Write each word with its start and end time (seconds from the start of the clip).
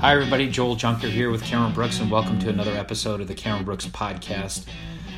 Hi, 0.00 0.14
everybody. 0.14 0.48
Joel 0.48 0.76
Junker 0.76 1.08
here 1.08 1.30
with 1.30 1.42
Cameron 1.44 1.74
Brooks, 1.74 2.00
and 2.00 2.10
welcome 2.10 2.38
to 2.38 2.48
another 2.48 2.70
episode 2.74 3.20
of 3.20 3.28
the 3.28 3.34
Cameron 3.34 3.66
Brooks 3.66 3.84
podcast, 3.84 4.66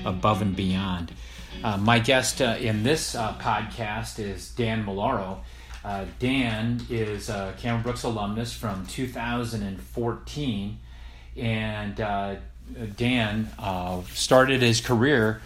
Above 0.05 0.43
and 0.43 0.57
Beyond. 0.57 1.13
Uh, 1.63 1.77
my 1.77 2.01
guest 2.01 2.43
uh, 2.43 2.57
in 2.59 2.83
this 2.83 3.15
uh, 3.15 3.35
podcast 3.35 4.19
is 4.19 4.51
Dan 4.51 4.85
Milaro. 4.85 5.39
Uh, 5.85 6.07
Dan 6.19 6.85
is 6.91 7.29
a 7.29 7.55
Cameron 7.59 7.85
Brooks 7.85 8.03
alumnus 8.03 8.53
from 8.53 8.85
2014, 8.87 10.79
and 11.37 12.01
uh, 12.01 12.35
Dan 12.97 13.53
uh, 13.61 14.03
started 14.13 14.63
his 14.63 14.81
career 14.81 15.41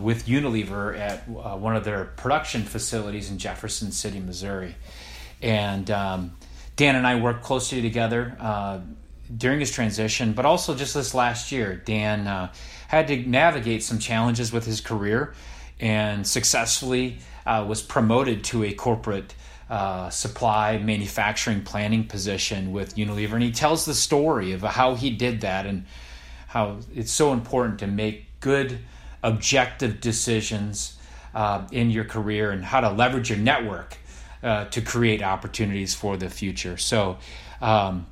with 0.00 0.26
Unilever 0.26 0.98
at 0.98 1.28
one 1.28 1.76
of 1.76 1.84
their 1.84 2.06
production 2.16 2.64
facilities 2.64 3.30
in 3.30 3.38
Jefferson 3.38 3.92
City, 3.92 4.18
Missouri. 4.18 4.74
And 5.40 5.88
um, 5.88 6.36
Dan 6.76 6.94
and 6.94 7.06
I 7.06 7.18
worked 7.18 7.42
closely 7.42 7.80
together 7.80 8.36
uh, 8.38 8.80
during 9.34 9.60
his 9.60 9.70
transition, 9.70 10.34
but 10.34 10.44
also 10.44 10.74
just 10.74 10.94
this 10.94 11.14
last 11.14 11.50
year. 11.50 11.74
Dan 11.74 12.26
uh, 12.26 12.52
had 12.88 13.08
to 13.08 13.16
navigate 13.16 13.82
some 13.82 13.98
challenges 13.98 14.52
with 14.52 14.66
his 14.66 14.80
career 14.80 15.34
and 15.80 16.26
successfully 16.26 17.18
uh, 17.46 17.64
was 17.66 17.82
promoted 17.82 18.44
to 18.44 18.64
a 18.64 18.72
corporate 18.72 19.34
uh, 19.68 20.10
supply 20.10 20.78
manufacturing 20.78 21.62
planning 21.62 22.04
position 22.04 22.72
with 22.72 22.94
Unilever. 22.96 23.32
And 23.32 23.42
he 23.42 23.52
tells 23.52 23.84
the 23.84 23.94
story 23.94 24.52
of 24.52 24.62
how 24.62 24.94
he 24.94 25.10
did 25.10 25.40
that 25.40 25.66
and 25.66 25.86
how 26.48 26.78
it's 26.94 27.10
so 27.10 27.32
important 27.32 27.78
to 27.80 27.86
make 27.86 28.26
good, 28.40 28.78
objective 29.22 30.00
decisions 30.00 30.98
uh, 31.34 31.66
in 31.72 31.90
your 31.90 32.04
career 32.04 32.50
and 32.50 32.64
how 32.64 32.80
to 32.80 32.90
leverage 32.90 33.30
your 33.30 33.38
network 33.38 33.96
uh, 34.46 34.64
to 34.66 34.80
create 34.80 35.22
opportunities 35.22 35.94
for 35.94 36.16
the 36.16 36.30
future. 36.30 36.76
So, 36.76 37.18
um, 37.60 38.06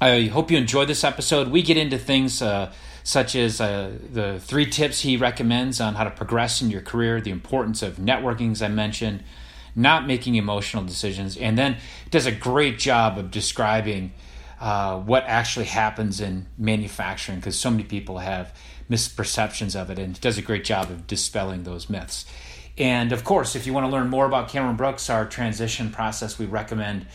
I 0.00 0.24
hope 0.24 0.50
you 0.50 0.58
enjoy 0.58 0.86
this 0.86 1.04
episode. 1.04 1.48
We 1.48 1.62
get 1.62 1.76
into 1.76 1.98
things 1.98 2.40
uh, 2.40 2.72
such 3.04 3.36
as 3.36 3.60
uh, 3.60 3.92
the 4.12 4.40
three 4.40 4.66
tips 4.66 5.00
he 5.00 5.16
recommends 5.16 5.80
on 5.80 5.94
how 5.94 6.04
to 6.04 6.10
progress 6.10 6.62
in 6.62 6.70
your 6.70 6.80
career, 6.80 7.20
the 7.20 7.30
importance 7.30 7.82
of 7.82 7.96
networking, 7.96 8.52
as 8.52 8.62
I 8.62 8.68
mentioned, 8.68 9.22
not 9.74 10.06
making 10.06 10.34
emotional 10.34 10.84
decisions, 10.84 11.36
and 11.36 11.56
then 11.56 11.76
does 12.10 12.26
a 12.26 12.32
great 12.32 12.78
job 12.78 13.18
of 13.18 13.30
describing 13.30 14.12
uh, 14.60 14.98
what 14.98 15.24
actually 15.26 15.66
happens 15.66 16.20
in 16.20 16.46
manufacturing 16.56 17.38
because 17.38 17.58
so 17.58 17.70
many 17.70 17.84
people 17.84 18.18
have 18.18 18.52
misperceptions 18.90 19.80
of 19.80 19.90
it, 19.90 19.98
and 19.98 20.20
does 20.20 20.38
a 20.38 20.42
great 20.42 20.64
job 20.64 20.90
of 20.90 21.06
dispelling 21.06 21.64
those 21.64 21.90
myths. 21.90 22.24
And 22.78 23.12
of 23.12 23.24
course, 23.24 23.56
if 23.56 23.66
you 23.66 23.72
want 23.72 23.86
to 23.86 23.90
learn 23.90 24.08
more 24.08 24.24
about 24.24 24.48
Cameron 24.48 24.76
Brooks, 24.76 25.10
our 25.10 25.26
transition 25.26 25.90
process, 25.90 26.38
we 26.38 26.46
recommend 26.46 27.06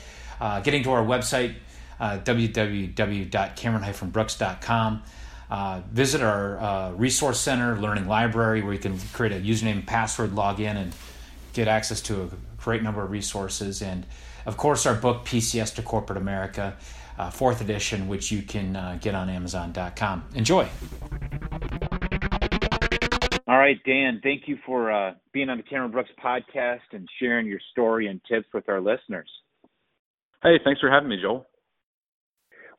uh, 0.42 0.60
getting 0.60 0.84
to 0.84 0.92
our 0.92 1.04
website, 1.04 1.56
uh, 2.00 2.20
www.cameron-brooks.com. 2.20 5.04
Uh, 5.50 5.82
visit 5.92 6.22
our 6.22 6.58
uh, 6.58 6.92
resource 6.94 7.40
center, 7.40 7.80
learning 7.80 8.08
library, 8.08 8.62
where 8.62 8.74
you 8.74 8.80
can 8.80 9.00
create 9.14 9.32
a 9.32 9.40
username 9.40 9.74
and 9.74 9.88
password, 9.88 10.34
log 10.34 10.60
in, 10.60 10.76
and 10.76 10.94
get 11.54 11.68
access 11.68 12.02
to 12.02 12.24
a 12.24 12.30
great 12.58 12.82
number 12.82 13.04
of 13.04 13.12
resources. 13.12 13.82
And 13.82 14.06
of 14.46 14.58
course, 14.58 14.86
our 14.86 14.96
book, 14.96 15.26
PCS 15.26 15.76
to 15.76 15.82
Corporate 15.82 16.18
America, 16.18 16.76
uh, 17.18 17.30
fourth 17.30 17.62
edition, 17.62 18.08
which 18.08 18.32
you 18.32 18.42
can 18.42 18.76
uh, 18.76 18.98
get 19.00 19.16
on 19.16 19.30
Amazon.com. 19.30 20.24
Enjoy. 20.34 20.68
All 23.54 23.60
right, 23.60 23.78
Dan, 23.86 24.20
thank 24.24 24.48
you 24.48 24.58
for 24.66 24.92
uh, 24.92 25.14
being 25.32 25.48
on 25.48 25.58
the 25.58 25.64
Cameron 25.64 25.92
Brooks 25.92 26.10
podcast 26.26 26.80
and 26.92 27.08
sharing 27.20 27.46
your 27.46 27.60
story 27.70 28.08
and 28.08 28.20
tips 28.28 28.48
with 28.52 28.68
our 28.68 28.82
listeners. 28.82 29.30
Hey, 30.42 30.56
thanks 30.66 30.82
for 30.82 30.90
having 30.90 31.08
me, 31.08 31.18
Joel. 31.22 31.46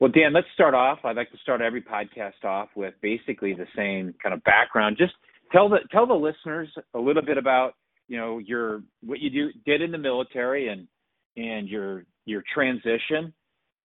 Well, 0.00 0.10
Dan, 0.10 0.32
let's 0.32 0.48
start 0.52 0.74
off. 0.74 0.98
I'd 1.04 1.14
like 1.14 1.30
to 1.30 1.38
start 1.38 1.60
every 1.60 1.80
podcast 1.80 2.42
off 2.42 2.70
with 2.74 2.92
basically 3.02 3.54
the 3.54 3.68
same 3.76 4.16
kind 4.20 4.34
of 4.34 4.42
background. 4.42 4.96
Just 4.98 5.12
tell 5.52 5.68
the 5.68 5.78
tell 5.92 6.08
the 6.08 6.14
listeners 6.14 6.68
a 6.94 6.98
little 6.98 7.22
bit 7.22 7.38
about 7.38 7.74
you 8.08 8.18
know 8.18 8.38
your 8.38 8.82
what 9.00 9.20
you 9.20 9.30
do 9.30 9.50
did 9.64 9.80
in 9.80 9.92
the 9.92 9.98
military 9.98 10.70
and 10.70 10.88
and 11.36 11.68
your 11.68 12.04
your 12.24 12.42
transition 12.52 13.32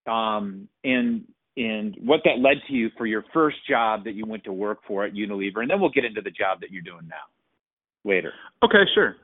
um, 0.07 0.67
and 0.83 1.23
and 1.57 1.95
what 2.03 2.21
that 2.25 2.39
led 2.39 2.57
to 2.67 2.73
you 2.73 2.89
for 2.97 3.05
your 3.05 3.25
first 3.33 3.57
job 3.67 4.03
that 4.05 4.13
you 4.13 4.25
went 4.25 4.43
to 4.45 4.53
work 4.53 4.79
for 4.87 5.05
at 5.05 5.13
Unilever, 5.13 5.61
and 5.61 5.69
then 5.69 5.79
we'll 5.79 5.89
get 5.89 6.05
into 6.05 6.21
the 6.21 6.31
job 6.31 6.61
that 6.61 6.71
you're 6.71 6.81
doing 6.81 7.07
now 7.07 8.09
later. 8.09 8.33
Okay, 8.63 8.83
sure. 8.93 9.15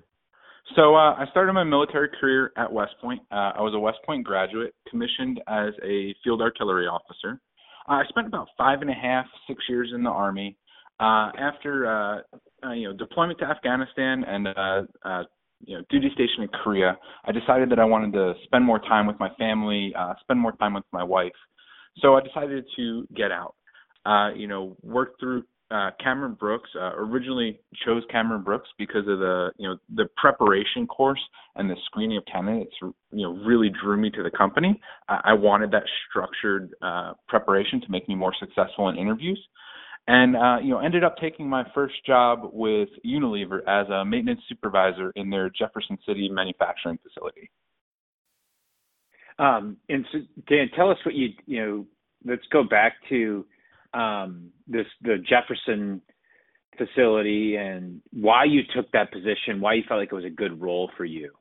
So 0.75 0.95
uh, 0.95 1.13
I 1.13 1.25
started 1.29 1.53
my 1.53 1.63
military 1.63 2.09
career 2.19 2.51
at 2.57 2.71
West 2.71 2.95
Point. 2.99 3.21
Uh, 3.31 3.51
I 3.55 3.61
was 3.61 3.73
a 3.75 3.79
West 3.79 3.99
Point 4.05 4.25
graduate, 4.25 4.73
commissioned 4.89 5.39
as 5.47 5.73
a 5.83 6.15
field 6.23 6.41
artillery 6.41 6.87
officer. 6.87 7.39
Uh, 7.87 7.93
I 7.93 8.03
spent 8.09 8.25
about 8.25 8.47
five 8.57 8.81
and 8.81 8.89
a 8.89 8.93
half, 8.93 9.25
six 9.47 9.63
years 9.69 9.91
in 9.93 10.03
the 10.03 10.09
Army. 10.09 10.57
Uh, 10.99 11.29
after 11.37 11.85
uh, 11.85 12.21
uh, 12.65 12.71
you 12.71 12.87
know 12.87 12.97
deployment 12.97 13.37
to 13.39 13.45
Afghanistan 13.45 14.23
and 14.23 14.47
you 15.65 15.77
know 15.77 15.83
duty 15.89 16.09
station 16.13 16.41
in 16.43 16.47
Korea, 16.63 16.97
I 17.25 17.31
decided 17.31 17.69
that 17.69 17.79
I 17.79 17.85
wanted 17.85 18.13
to 18.13 18.33
spend 18.45 18.65
more 18.65 18.79
time 18.79 19.05
with 19.05 19.19
my 19.19 19.29
family, 19.37 19.93
spend 20.21 20.39
more 20.39 20.53
time 20.53 20.73
with 20.73 20.85
my 20.91 21.03
wife. 21.03 21.33
So 21.99 22.15
I 22.15 22.21
decided 22.21 22.65
to 22.75 23.07
get 23.15 23.31
out. 23.31 23.55
Uh, 24.05 24.33
you 24.35 24.47
know, 24.47 24.77
work 24.83 25.19
through 25.19 25.43
uh, 25.71 25.89
Cameron 26.01 26.33
Brooks. 26.33 26.69
Uh, 26.75 26.91
originally 26.95 27.59
chose 27.85 28.03
Cameron 28.11 28.43
Brooks 28.43 28.69
because 28.77 29.07
of 29.07 29.19
the 29.19 29.51
you 29.57 29.67
know 29.67 29.77
the 29.95 30.05
preparation 30.15 30.85
course 30.85 31.21
and 31.55 31.69
the 31.69 31.75
screening 31.85 32.17
of 32.17 32.23
candidates. 32.31 32.75
You 32.81 32.93
know, 33.11 33.33
really 33.45 33.71
drew 33.83 33.97
me 33.97 34.09
to 34.11 34.23
the 34.23 34.31
company. 34.31 34.79
I, 35.09 35.21
I 35.25 35.33
wanted 35.33 35.71
that 35.71 35.83
structured 36.09 36.71
uh, 36.81 37.13
preparation 37.27 37.81
to 37.81 37.87
make 37.89 38.07
me 38.07 38.15
more 38.15 38.33
successful 38.39 38.89
in 38.89 38.97
interviews. 38.97 39.39
And 40.07 40.35
uh, 40.35 40.57
you 40.61 40.69
know, 40.69 40.79
ended 40.79 41.03
up 41.03 41.15
taking 41.19 41.49
my 41.49 41.63
first 41.73 41.95
job 42.05 42.51
with 42.53 42.89
Unilever 43.03 43.61
as 43.67 43.89
a 43.89 44.05
maintenance 44.05 44.41
supervisor 44.47 45.11
in 45.15 45.31
their 45.31 45.49
Jefferson 45.49 45.97
City 46.05 46.29
manufacturing 46.29 46.99
facility. 47.01 47.49
Um, 49.37 49.77
and 49.89 50.05
so, 50.11 50.19
Dan, 50.47 50.69
tell 50.75 50.89
us 50.89 50.97
what 51.05 51.15
you 51.15 51.29
you 51.45 51.65
know. 51.65 51.85
Let's 52.27 52.45
go 52.51 52.63
back 52.63 52.93
to 53.09 53.45
um, 53.93 54.49
this 54.67 54.85
the 55.01 55.17
Jefferson 55.17 56.01
facility 56.77 57.55
and 57.55 58.01
why 58.11 58.45
you 58.45 58.61
took 58.75 58.91
that 58.91 59.11
position. 59.11 59.61
Why 59.61 59.75
you 59.75 59.83
felt 59.87 59.99
like 59.99 60.11
it 60.11 60.15
was 60.15 60.25
a 60.25 60.29
good 60.29 60.61
role 60.61 60.89
for 60.97 61.05
you. 61.05 61.31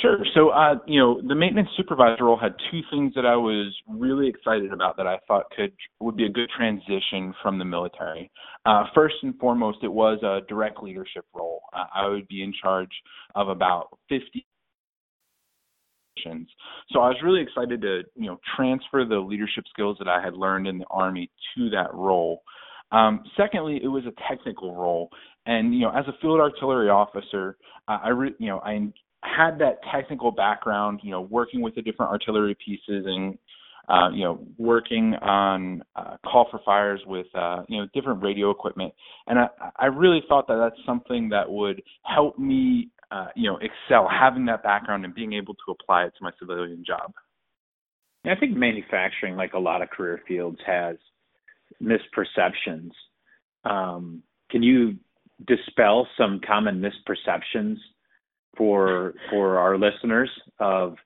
Sure. 0.00 0.18
So, 0.34 0.50
uh, 0.50 0.76
you 0.86 1.00
know, 1.00 1.20
the 1.20 1.34
maintenance 1.34 1.68
supervisor 1.76 2.24
role 2.24 2.38
had 2.38 2.54
two 2.70 2.80
things 2.92 3.12
that 3.16 3.26
I 3.26 3.34
was 3.34 3.74
really 3.88 4.28
excited 4.28 4.72
about 4.72 4.96
that 4.96 5.08
I 5.08 5.18
thought 5.26 5.50
could 5.56 5.72
would 5.98 6.16
be 6.16 6.26
a 6.26 6.28
good 6.28 6.48
transition 6.56 7.34
from 7.42 7.58
the 7.58 7.64
military. 7.64 8.30
Uh, 8.64 8.84
first 8.94 9.16
and 9.22 9.36
foremost, 9.38 9.78
it 9.82 9.92
was 9.92 10.22
a 10.22 10.46
direct 10.48 10.80
leadership 10.80 11.24
role. 11.34 11.62
Uh, 11.72 11.86
I 11.92 12.08
would 12.08 12.28
be 12.28 12.44
in 12.44 12.54
charge 12.62 12.92
of 13.34 13.48
about 13.48 13.88
50 14.08 14.46
so 16.90 17.00
I 17.00 17.08
was 17.08 17.16
really 17.22 17.42
excited 17.42 17.80
to, 17.82 18.02
you 18.14 18.26
know, 18.26 18.38
transfer 18.56 19.04
the 19.04 19.18
leadership 19.18 19.64
skills 19.72 19.96
that 19.98 20.08
I 20.08 20.22
had 20.22 20.34
learned 20.34 20.66
in 20.66 20.78
the 20.78 20.86
Army 20.90 21.30
to 21.56 21.70
that 21.70 21.92
role. 21.94 22.42
Um, 22.92 23.22
secondly, 23.36 23.80
it 23.82 23.88
was 23.88 24.04
a 24.06 24.12
technical 24.28 24.74
role, 24.74 25.10
and 25.46 25.72
you 25.74 25.80
know, 25.80 25.90
as 25.90 26.04
a 26.08 26.12
field 26.20 26.40
artillery 26.40 26.88
officer, 26.88 27.56
uh, 27.86 27.98
I, 28.02 28.08
re- 28.08 28.34
you 28.38 28.48
know, 28.48 28.58
I 28.60 28.88
had 29.22 29.58
that 29.60 29.78
technical 29.92 30.32
background, 30.32 31.00
you 31.02 31.12
know, 31.12 31.20
working 31.20 31.60
with 31.60 31.74
the 31.76 31.82
different 31.82 32.10
artillery 32.10 32.56
pieces 32.64 33.04
and 33.06 33.38
uh, 33.88 34.08
you 34.10 34.24
know, 34.24 34.46
working 34.56 35.14
on 35.20 35.82
uh, 35.96 36.16
call 36.24 36.46
for 36.50 36.60
fires 36.64 37.00
with 37.06 37.26
uh, 37.34 37.62
you 37.68 37.78
know 37.78 37.88
different 37.92 38.22
radio 38.22 38.50
equipment, 38.50 38.92
and 39.26 39.38
I, 39.38 39.48
I 39.76 39.86
really 39.86 40.20
thought 40.28 40.46
that 40.46 40.56
that's 40.56 40.86
something 40.86 41.28
that 41.30 41.50
would 41.50 41.82
help 42.04 42.38
me 42.38 42.88
uh, 43.10 43.28
you 43.34 43.50
know 43.50 43.58
excel 43.58 44.08
having 44.08 44.46
that 44.46 44.62
background 44.62 45.04
and 45.04 45.14
being 45.14 45.32
able 45.32 45.54
to 45.54 45.72
apply 45.72 46.04
it 46.04 46.12
to 46.18 46.22
my 46.24 46.30
civilian 46.38 46.84
job. 46.86 47.12
I 48.24 48.34
think 48.34 48.56
manufacturing, 48.56 49.36
like 49.36 49.54
a 49.54 49.58
lot 49.58 49.80
of 49.82 49.90
career 49.90 50.20
fields, 50.28 50.58
has 50.66 50.96
misperceptions. 51.82 52.90
Um, 53.64 54.22
can 54.50 54.62
you 54.62 54.96
dispel 55.46 56.06
some 56.18 56.40
common 56.46 56.82
misperceptions 56.82 57.76
for 58.56 59.14
for 59.30 59.58
our 59.58 59.78
listeners 59.78 60.30
of 60.58 60.96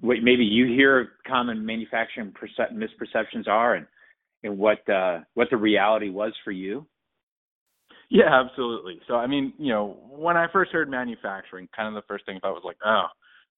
what 0.00 0.22
maybe 0.22 0.44
you 0.44 0.66
hear 0.66 1.10
common 1.26 1.64
manufacturing 1.64 2.32
perce- 2.32 2.72
misperceptions 2.72 3.46
are 3.48 3.74
and 3.74 3.86
and 4.42 4.56
what 4.58 4.88
uh, 4.88 5.20
what 5.34 5.48
the 5.50 5.56
reality 5.56 6.10
was 6.10 6.32
for 6.44 6.50
you? 6.50 6.86
Yeah, 8.14 8.30
absolutely. 8.32 9.00
So 9.08 9.16
I 9.16 9.26
mean, 9.26 9.52
you 9.58 9.72
know, 9.72 9.98
when 10.08 10.36
I 10.36 10.46
first 10.52 10.70
heard 10.70 10.88
manufacturing, 10.88 11.68
kind 11.74 11.88
of 11.88 12.00
the 12.00 12.06
first 12.06 12.24
thing 12.24 12.36
I 12.36 12.40
thought 12.40 12.54
was 12.54 12.62
like, 12.64 12.76
oh, 12.86 13.06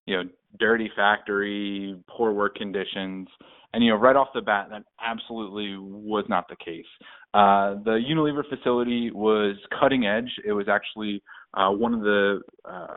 you 0.07 0.17
know, 0.17 0.31
dirty 0.59 0.91
factory, 0.97 1.95
poor 2.09 2.33
work 2.33 2.55
conditions. 2.57 3.29
And 3.75 3.85
you 3.85 3.91
know, 3.91 3.99
right 3.99 4.17
off 4.17 4.29
the 4.35 4.41
bat, 4.41 4.69
that 4.71 4.85
absolutely 5.07 5.77
was 5.79 6.25
not 6.31 6.47
the 6.49 6.57
case. 6.57 6.87
Uh, 7.35 7.75
the 7.85 8.01
Unilever 8.11 8.49
facility 8.49 9.11
was 9.11 9.57
cutting 9.79 10.07
edge. 10.07 10.31
It 10.47 10.53
was 10.53 10.69
actually 10.71 11.23
uh, 11.53 11.71
one 11.71 11.93
of 11.93 12.01
the 12.01 12.41
uh, 12.65 12.97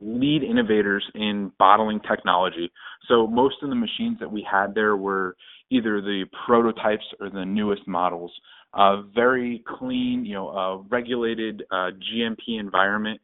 lead 0.00 0.42
innovators 0.42 1.04
in 1.14 1.50
bottling 1.58 2.00
technology. 2.06 2.70
So 3.08 3.26
most 3.26 3.56
of 3.62 3.70
the 3.70 3.74
machines 3.74 4.18
that 4.20 4.30
we 4.30 4.46
had 4.50 4.74
there 4.74 4.96
were 4.98 5.34
either 5.70 6.02
the 6.02 6.26
prototypes 6.46 7.04
or 7.20 7.30
the 7.30 7.44
newest 7.46 7.88
models. 7.88 8.32
Uh, 8.76 9.02
very 9.14 9.62
clean, 9.78 10.24
you 10.24 10.34
know, 10.34 10.48
uh, 10.48 10.76
regulated 10.88 11.62
uh, 11.70 11.90
GMP 12.12 12.58
environment. 12.58 13.20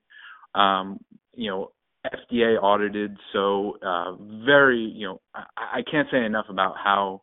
Um, 0.55 1.01
you 1.33 1.51
know, 1.51 1.73
FDA 2.07 2.61
audited. 2.61 3.17
So 3.33 3.79
uh, 3.85 4.17
very, 4.45 4.79
you 4.79 5.07
know, 5.07 5.21
I, 5.35 5.79
I 5.79 5.83
can't 5.91 6.09
say 6.11 6.25
enough 6.25 6.47
about 6.49 6.75
how 6.83 7.23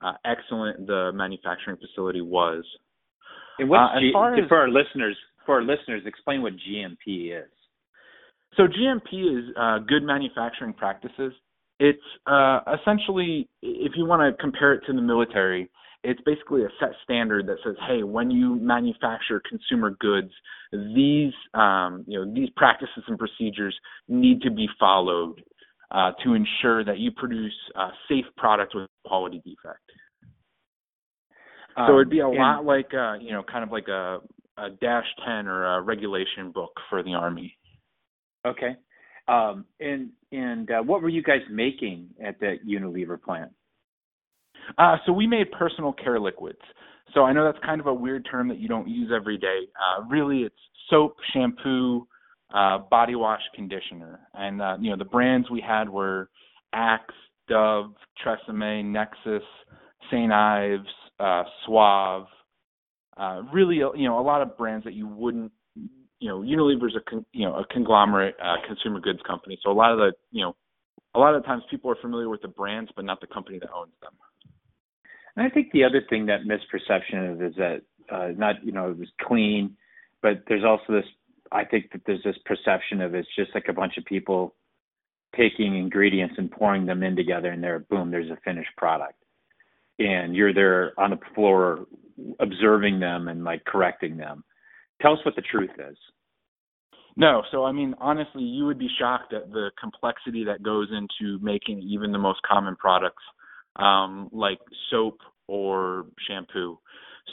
uh, 0.00 0.12
excellent 0.24 0.86
the 0.86 1.12
manufacturing 1.14 1.76
facility 1.76 2.20
was. 2.20 2.64
And 3.58 3.68
what's 3.68 3.92
uh, 3.96 4.00
G- 4.00 4.12
as, 4.14 4.48
for 4.48 4.58
our 4.58 4.68
listeners? 4.68 5.16
For 5.46 5.56
our 5.56 5.62
listeners, 5.62 6.02
explain 6.06 6.42
what 6.42 6.52
GMP 6.54 7.36
is. 7.38 7.50
So 8.56 8.64
GMP 8.64 9.38
is 9.38 9.54
uh, 9.60 9.78
good 9.80 10.02
manufacturing 10.02 10.72
practices. 10.72 11.32
It's 11.80 11.98
uh, 12.26 12.60
essentially, 12.80 13.48
if 13.62 13.92
you 13.96 14.06
want 14.06 14.22
to 14.22 14.40
compare 14.40 14.74
it 14.74 14.82
to 14.86 14.92
the 14.92 15.02
military, 15.02 15.70
it's 16.04 16.20
basically 16.24 16.62
a 16.62 16.68
set 16.78 16.90
standard 17.02 17.46
that 17.46 17.56
says, 17.64 17.76
hey, 17.88 18.02
when 18.02 18.30
you 18.30 18.56
manufacture 18.56 19.42
consumer 19.48 19.96
goods, 19.98 20.30
these 20.72 21.32
um, 21.54 22.04
you 22.06 22.18
know 22.18 22.32
these 22.32 22.50
practices 22.56 23.02
and 23.06 23.18
procedures 23.18 23.76
need 24.08 24.42
to 24.42 24.50
be 24.50 24.68
followed 24.78 25.42
uh, 25.90 26.12
to 26.22 26.34
ensure 26.34 26.84
that 26.84 26.98
you 26.98 27.10
produce 27.12 27.54
a 27.76 27.88
safe 28.08 28.24
product 28.36 28.74
with 28.74 28.88
quality 29.06 29.38
defect. 29.38 29.80
Um, 31.76 31.86
so 31.88 31.94
it'd 31.94 32.10
be 32.10 32.20
a 32.20 32.28
lot 32.28 32.64
like 32.64 32.92
uh, 32.94 33.14
you 33.14 33.32
know, 33.32 33.42
kind 33.42 33.64
of 33.64 33.72
like 33.72 33.88
a, 33.88 34.18
a 34.58 34.70
dash 34.80 35.06
ten 35.26 35.46
or 35.46 35.76
a 35.76 35.80
regulation 35.80 36.50
book 36.52 36.72
for 36.90 37.02
the 37.02 37.14
army. 37.14 37.56
Okay. 38.46 38.76
Um, 39.26 39.64
and 39.80 40.10
and 40.32 40.70
uh, 40.70 40.82
what 40.82 41.02
were 41.02 41.08
you 41.08 41.22
guys 41.22 41.40
making 41.50 42.10
at 42.22 42.38
the 42.40 42.56
Unilever 42.68 43.20
plant? 43.20 43.52
Uh, 44.78 44.96
so 45.06 45.12
we 45.12 45.26
made 45.26 45.50
personal 45.52 45.92
care 45.92 46.18
liquids. 46.18 46.60
So 47.12 47.22
I 47.22 47.32
know 47.32 47.44
that's 47.44 47.62
kind 47.64 47.80
of 47.80 47.86
a 47.86 47.94
weird 47.94 48.26
term 48.30 48.48
that 48.48 48.58
you 48.58 48.68
don't 48.68 48.88
use 48.88 49.10
every 49.14 49.38
day. 49.38 49.60
Uh, 49.76 50.04
really, 50.04 50.40
it's 50.40 50.54
soap, 50.90 51.16
shampoo, 51.32 52.06
uh, 52.54 52.78
body 52.90 53.14
wash, 53.14 53.42
conditioner, 53.54 54.20
and 54.34 54.60
uh, 54.60 54.76
you 54.80 54.90
know 54.90 54.96
the 54.96 55.04
brands 55.04 55.50
we 55.50 55.60
had 55.60 55.88
were 55.88 56.28
Axe, 56.72 57.14
Dove, 57.48 57.94
Tresemme, 58.24 58.84
Nexxus, 58.86 59.40
St. 60.10 60.32
Ives, 60.32 60.88
uh, 61.20 61.44
Suave. 61.64 62.26
Uh, 63.16 63.42
really, 63.52 63.76
you 63.76 64.08
know, 64.08 64.18
a 64.18 64.22
lot 64.22 64.42
of 64.42 64.56
brands 64.58 64.84
that 64.84 64.94
you 64.94 65.06
wouldn't 65.06 65.52
you 66.24 66.30
know, 66.30 66.40
Unilever's 66.40 66.96
a 66.96 67.10
con, 67.10 67.24
you 67.32 67.44
know 67.44 67.54
a 67.56 67.66
conglomerate 67.66 68.34
uh, 68.42 68.56
consumer 68.66 68.98
goods 68.98 69.18
company, 69.26 69.58
so 69.62 69.70
a 69.70 69.72
lot 69.72 69.92
of 69.92 69.98
the 69.98 70.12
you 70.30 70.42
know 70.42 70.56
a 71.14 71.18
lot 71.18 71.34
of 71.34 71.42
the 71.42 71.46
times 71.46 71.62
people 71.70 71.90
are 71.90 71.96
familiar 72.00 72.30
with 72.30 72.40
the 72.40 72.48
brands, 72.48 72.90
but 72.96 73.04
not 73.04 73.20
the 73.20 73.26
company 73.26 73.58
that 73.58 73.68
owns 73.76 73.92
them. 74.00 74.12
And 75.36 75.46
I 75.46 75.50
think 75.50 75.72
the 75.72 75.84
other 75.84 76.02
thing 76.08 76.26
that 76.26 76.40
misperception 76.42 77.34
is, 77.34 77.52
is 77.52 77.56
that 77.56 77.82
uh, 78.12 78.28
not 78.36 78.56
you 78.64 78.72
know 78.72 78.90
it 78.90 78.98
was 78.98 79.08
clean, 79.22 79.76
but 80.22 80.42
there's 80.48 80.64
also 80.64 80.92
this. 80.92 81.04
I 81.52 81.64
think 81.64 81.92
that 81.92 82.02
there's 82.06 82.22
this 82.24 82.36
perception 82.44 83.00
of 83.00 83.14
it's 83.14 83.28
just 83.36 83.54
like 83.54 83.66
a 83.68 83.72
bunch 83.72 83.96
of 83.96 84.04
people 84.04 84.54
taking 85.36 85.76
ingredients 85.76 86.34
and 86.38 86.50
pouring 86.50 86.86
them 86.86 87.02
in 87.02 87.16
together, 87.16 87.50
and 87.50 87.62
there, 87.62 87.80
boom, 87.80 88.10
there's 88.10 88.30
a 88.30 88.38
finished 88.44 88.70
product. 88.76 89.14
And 89.98 90.34
you're 90.34 90.54
there 90.54 90.92
on 90.98 91.10
the 91.10 91.18
floor 91.34 91.86
observing 92.40 93.00
them 93.00 93.28
and 93.28 93.44
like 93.44 93.64
correcting 93.64 94.16
them. 94.16 94.44
Tell 95.02 95.12
us 95.12 95.18
what 95.24 95.36
the 95.36 95.42
truth 95.42 95.70
is. 95.78 95.96
No, 97.16 97.42
so 97.52 97.64
I 97.64 97.72
mean, 97.72 97.94
honestly, 97.98 98.42
you 98.42 98.66
would 98.66 98.78
be 98.78 98.88
shocked 98.98 99.32
at 99.32 99.50
the 99.52 99.70
complexity 99.80 100.44
that 100.44 100.62
goes 100.62 100.88
into 100.90 101.38
making 101.42 101.80
even 101.80 102.10
the 102.10 102.18
most 102.18 102.40
common 102.42 102.74
products, 102.76 103.22
um, 103.76 104.28
like 104.32 104.58
soap 104.90 105.18
or 105.48 106.06
shampoo. 106.28 106.78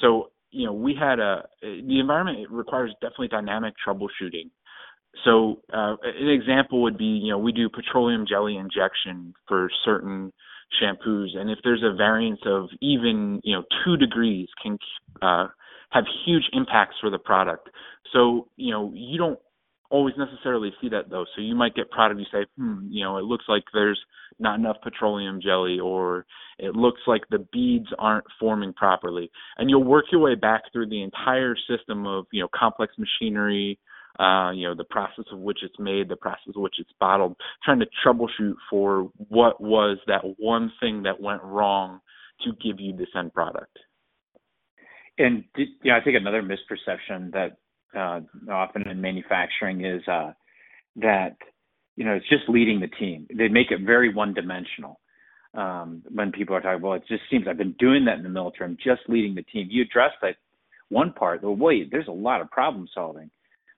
So, 0.02 0.32
you 0.52 0.66
know, 0.66 0.74
we 0.74 0.96
had 1.00 1.20
a 1.20 1.48
the 1.62 2.00
environment 2.00 2.40
it 2.40 2.52
requires 2.52 2.94
definitely 3.02 3.30
dynamic 3.30 3.74
troubleshooting. 3.86 4.50
So, 5.26 5.62
uh, 5.74 5.96
an 6.04 6.30
example 6.30 6.82
would 6.84 6.98
be, 6.98 7.06
you 7.06 7.32
know, 7.32 7.38
we 7.38 7.52
do 7.52 7.70
petroleum 7.70 8.26
jelly 8.28 8.56
injection 8.56 9.34
for 9.48 9.70
certain 9.84 10.32
shampoos, 10.82 11.36
and 11.36 11.50
if 11.50 11.60
there's 11.64 11.84
a 11.84 11.94
variance 11.96 12.40
of 12.46 12.70
even, 12.82 13.42
you 13.44 13.56
know, 13.56 13.64
two 13.84 13.98
degrees, 13.98 14.48
can 14.62 14.78
uh, 15.22 15.48
have 15.90 16.06
huge 16.26 16.46
impacts 16.54 16.96
for 17.02 17.10
the 17.10 17.20
product. 17.20 17.70
So, 18.14 18.48
you 18.56 18.72
know, 18.72 18.92
you 18.96 19.18
don't 19.18 19.40
always 19.90 20.16
necessarily 20.18 20.72
see 20.82 20.90
that 20.90 21.10
though. 21.10 21.26
So 21.36 21.42
you 21.42 21.54
might 21.56 21.76
get 21.76 21.92
product 21.92 22.20
you 22.20 22.26
say, 22.32 22.46
hmm, 22.58 22.88
you 22.90 23.04
know, 23.04 23.18
it 23.18 23.26
looks 23.26 23.46
like 23.48 23.64
there's 23.74 24.00
not 24.42 24.60
enough 24.60 24.78
petroleum 24.84 25.40
jelly 25.42 25.80
or 25.80 26.26
it 26.60 26.76
looks 26.76 27.02
like 27.08 27.22
the 27.30 27.46
beads 27.52 27.88
aren't 27.98 28.26
forming 28.40 28.74
properly. 28.74 29.32
And 29.58 29.70
you'll 29.70 29.84
work 29.84 30.06
your 30.12 30.22
way 30.22 30.36
back 30.36 30.64
through 30.72 30.90
the 30.90 31.02
entire 31.02 31.56
system 31.70 32.06
of, 32.06 32.26
you 32.32 32.42
know, 32.42 32.50
complex 32.54 32.94
machinery, 32.98 33.80
uh, 34.20 34.52
you 34.52 34.68
know, 34.68 34.76
the 34.76 34.84
process 34.84 35.26
of 35.32 35.40
which 35.40 35.60
it's 35.64 35.80
made, 35.80 36.10
the 36.10 36.16
process 36.16 36.54
of 36.56 36.62
which 36.62 36.76
it's 36.80 36.92
bottled, 37.00 37.36
trying 37.64 37.80
to 37.80 37.88
troubleshoot 38.06 38.56
for 38.70 39.10
what 39.30 39.62
was 39.62 39.98
that 40.08 40.22
one 40.38 40.72
thing 40.80 41.04
that 41.04 41.20
went 41.20 41.42
wrong 41.44 42.00
to 42.44 42.52
give 42.64 42.80
you 42.80 42.96
this 42.96 43.08
end 43.18 43.34
product. 43.34 43.78
And 45.18 45.44
yeah, 45.84 45.98
I 45.98 46.04
think 46.04 46.18
another 46.18 46.42
misperception 46.42 47.32
that 47.34 47.58
uh, 47.98 48.22
often 48.52 48.88
in 48.88 49.02
manufacturing 49.02 49.86
is 49.86 50.02
uh, 50.08 50.32
that 50.98 51.36
you 52.02 52.08
know 52.08 52.14
it's 52.14 52.30
just 52.30 52.50
leading 52.50 52.80
the 52.80 52.88
team. 52.88 53.28
They 53.30 53.48
make 53.48 53.70
it 53.70 53.82
very 53.86 54.12
one-dimensional. 54.12 55.00
Um, 55.54 56.02
when 56.12 56.32
people 56.32 56.56
are 56.56 56.62
talking, 56.62 56.82
well, 56.82 56.94
it 56.94 57.04
just 57.08 57.22
seems 57.30 57.46
I've 57.48 57.60
been 57.60 57.76
doing 57.78 58.06
that 58.06 58.18
in 58.18 58.24
the 58.24 58.30
military. 58.30 58.68
I'm 58.68 58.78
just 58.84 59.02
leading 59.08 59.36
the 59.36 59.44
team. 59.44 59.68
You 59.70 59.84
addressed 59.84 60.16
that 60.24 60.38
one 60.90 61.14
part. 61.14 61.44
Well, 61.44 61.56
wait, 61.56 61.92
there's 61.92 62.08
a 62.08 62.12
lot 62.12 62.42
of 62.42 62.50
problem 62.50 62.88
solving. 62.92 63.30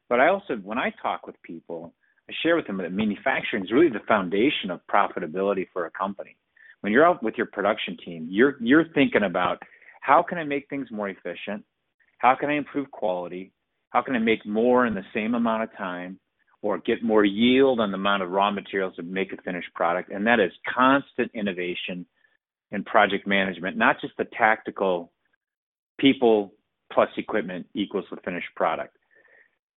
But 0.07 0.21
I 0.21 0.29
also, 0.29 0.55
when 0.63 0.77
I 0.77 0.93
talk 1.01 1.27
with 1.27 1.35
people, 1.41 1.93
I 2.29 2.33
share 2.43 2.55
with 2.55 2.65
them 2.65 2.77
that 2.77 2.93
manufacturing 2.93 3.65
is 3.65 3.73
really 3.73 3.89
the 3.89 4.07
foundation 4.07 4.71
of 4.71 4.79
profitability 4.89 5.67
for 5.73 5.85
a 5.85 5.91
company. 5.91 6.37
When 6.79 6.93
you're 6.93 7.05
out 7.05 7.21
with 7.23 7.35
your 7.35 7.47
production 7.47 7.97
team, 8.05 8.27
you're 8.29 8.55
you're 8.61 8.87
thinking 8.93 9.23
about 9.23 9.61
how 9.99 10.23
can 10.23 10.37
I 10.37 10.45
make 10.45 10.69
things 10.69 10.87
more 10.91 11.09
efficient? 11.09 11.65
How 12.19 12.35
can 12.35 12.49
I 12.49 12.53
improve 12.53 12.89
quality? 12.91 13.51
How 13.89 14.01
can 14.01 14.15
I 14.15 14.19
make 14.19 14.45
more 14.45 14.85
in 14.85 14.93
the 14.93 15.03
same 15.13 15.35
amount 15.35 15.63
of 15.63 15.75
time 15.77 16.19
or 16.63 16.79
get 16.79 17.03
more 17.03 17.25
yield 17.25 17.79
on 17.79 17.91
the 17.91 17.97
amount 17.97 18.23
of 18.23 18.31
raw 18.31 18.49
materials 18.49 18.95
to 18.95 19.03
make 19.03 19.31
a 19.33 19.41
finished 19.43 19.71
product? 19.75 20.09
And 20.09 20.25
that 20.25 20.39
is 20.39 20.51
constant 20.73 21.29
innovation 21.35 22.07
and 22.71 22.83
project 22.85 23.27
management, 23.27 23.77
not 23.77 24.01
just 24.01 24.13
the 24.17 24.25
tactical 24.35 25.11
people 25.99 26.53
plus 26.91 27.09
equipment 27.17 27.67
equals 27.75 28.05
the 28.09 28.17
finished 28.25 28.47
product. 28.55 28.97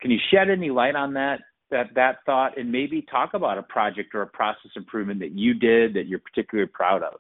Can 0.01 0.11
you 0.11 0.19
shed 0.31 0.49
any 0.49 0.71
light 0.71 0.95
on 0.95 1.13
that 1.15 1.41
that 1.71 1.89
that 1.97 2.19
thought 2.25 2.57
and 2.57 2.71
maybe 2.71 3.05
talk 3.11 3.35
about 3.35 3.59
a 3.59 3.63
project 3.63 4.15
or 4.15 4.23
a 4.23 4.27
process 4.27 4.71
improvement 4.77 5.19
that 5.21 5.33
you 5.33 5.55
did 5.55 5.95
that 5.95 6.07
you're 6.07 6.21
particularly 6.21 6.71
proud 6.73 7.03
of? 7.03 7.15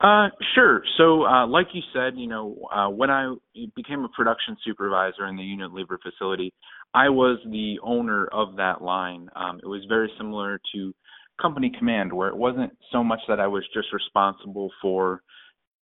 Uh, 0.00 0.30
sure. 0.54 0.82
So, 0.96 1.24
uh, 1.26 1.46
like 1.46 1.66
you 1.74 1.82
said, 1.92 2.14
you 2.16 2.26
know, 2.26 2.56
uh, 2.74 2.88
when 2.88 3.10
I 3.10 3.34
became 3.76 4.02
a 4.02 4.08
production 4.08 4.56
supervisor 4.64 5.26
in 5.26 5.36
the 5.36 5.42
Unilever 5.42 5.98
facility, 6.02 6.54
I 6.94 7.08
was 7.08 7.38
the 7.44 7.78
owner 7.82 8.26
of 8.32 8.56
that 8.56 8.82
line. 8.82 9.28
Um, 9.36 9.60
it 9.62 9.66
was 9.66 9.84
very 9.88 10.10
similar 10.18 10.60
to 10.74 10.92
company 11.40 11.72
command, 11.78 12.12
where 12.12 12.28
it 12.28 12.36
wasn't 12.36 12.72
so 12.92 13.02
much 13.02 13.20
that 13.28 13.40
I 13.40 13.46
was 13.46 13.64
just 13.72 13.92
responsible 13.92 14.70
for, 14.82 15.22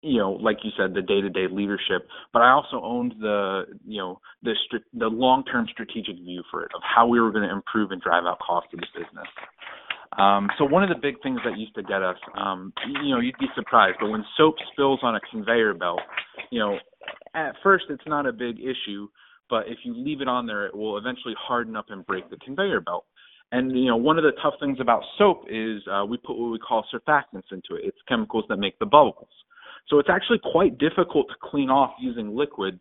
you 0.02 0.18
know, 0.18 0.32
like 0.32 0.58
you 0.62 0.70
said, 0.78 0.94
the 0.94 1.02
day-to-day 1.02 1.46
leadership, 1.50 2.06
but 2.32 2.42
I 2.42 2.50
also 2.50 2.80
owned 2.82 3.14
the, 3.20 3.64
you 3.84 3.98
know, 3.98 4.20
the 4.42 4.54
the 4.94 5.08
long-term 5.08 5.66
strategic 5.72 6.16
view 6.16 6.42
for 6.50 6.62
it 6.62 6.70
of 6.76 6.82
how 6.84 7.06
we 7.06 7.20
were 7.20 7.32
going 7.32 7.48
to 7.48 7.52
improve 7.52 7.90
and 7.90 8.00
drive 8.00 8.24
out 8.24 8.38
cost 8.38 8.68
of 8.72 8.80
the 8.80 8.86
business. 8.94 9.26
Um, 10.16 10.48
so 10.58 10.64
one 10.64 10.82
of 10.82 10.88
the 10.88 11.00
big 11.00 11.16
things 11.22 11.40
that 11.44 11.58
used 11.58 11.74
to 11.74 11.82
get 11.82 12.02
us, 12.02 12.16
um, 12.36 12.72
you 13.02 13.14
know, 13.14 13.20
you'd 13.20 13.38
be 13.38 13.46
surprised, 13.54 13.96
but 14.00 14.10
when 14.10 14.24
soap 14.36 14.54
spills 14.72 15.00
on 15.02 15.16
a 15.16 15.20
conveyor 15.30 15.74
belt, 15.74 16.00
you 16.50 16.60
know, 16.60 16.78
at 17.34 17.54
first 17.62 17.86
it's 17.90 18.06
not 18.06 18.26
a 18.26 18.32
big 18.32 18.58
issue, 18.60 19.08
but 19.50 19.68
if 19.68 19.78
you 19.84 19.94
leave 19.94 20.20
it 20.20 20.28
on 20.28 20.46
there, 20.46 20.66
it 20.66 20.76
will 20.76 20.98
eventually 20.98 21.34
harden 21.38 21.76
up 21.76 21.86
and 21.90 22.06
break 22.06 22.28
the 22.30 22.36
conveyor 22.38 22.80
belt. 22.80 23.04
And 23.50 23.72
you 23.72 23.86
know, 23.86 23.96
one 23.96 24.18
of 24.18 24.24
the 24.24 24.32
tough 24.42 24.54
things 24.60 24.78
about 24.80 25.02
soap 25.16 25.44
is 25.48 25.80
uh, 25.90 26.04
we 26.04 26.18
put 26.18 26.36
what 26.36 26.50
we 26.50 26.58
call 26.58 26.84
surfactants 26.92 27.50
into 27.50 27.74
it. 27.76 27.84
It's 27.84 27.98
chemicals 28.06 28.44
that 28.48 28.58
make 28.58 28.78
the 28.78 28.86
bubbles. 28.86 29.28
So 29.88 29.98
it's 29.98 30.10
actually 30.10 30.40
quite 30.52 30.78
difficult 30.78 31.28
to 31.28 31.34
clean 31.42 31.70
off 31.70 31.92
using 31.98 32.36
liquids 32.36 32.80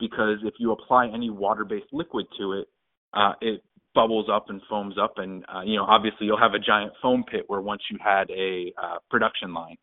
because 0.00 0.38
if 0.42 0.54
you 0.58 0.72
apply 0.72 1.08
any 1.08 1.30
water-based 1.30 1.86
liquid 1.92 2.26
to 2.38 2.54
it, 2.54 2.68
uh, 3.14 3.32
it 3.40 3.62
bubbles 3.94 4.26
up 4.32 4.46
and 4.48 4.60
foams 4.68 4.96
up, 5.00 5.14
and 5.16 5.44
uh, 5.54 5.62
you 5.62 5.76
know 5.76 5.84
obviously 5.84 6.26
you'll 6.26 6.38
have 6.38 6.54
a 6.54 6.58
giant 6.58 6.92
foam 7.00 7.24
pit 7.30 7.44
where 7.46 7.60
once 7.60 7.82
you 7.90 7.98
had 8.02 8.30
a 8.30 8.72
uh, 8.80 8.98
production 9.10 9.54
line. 9.54 9.76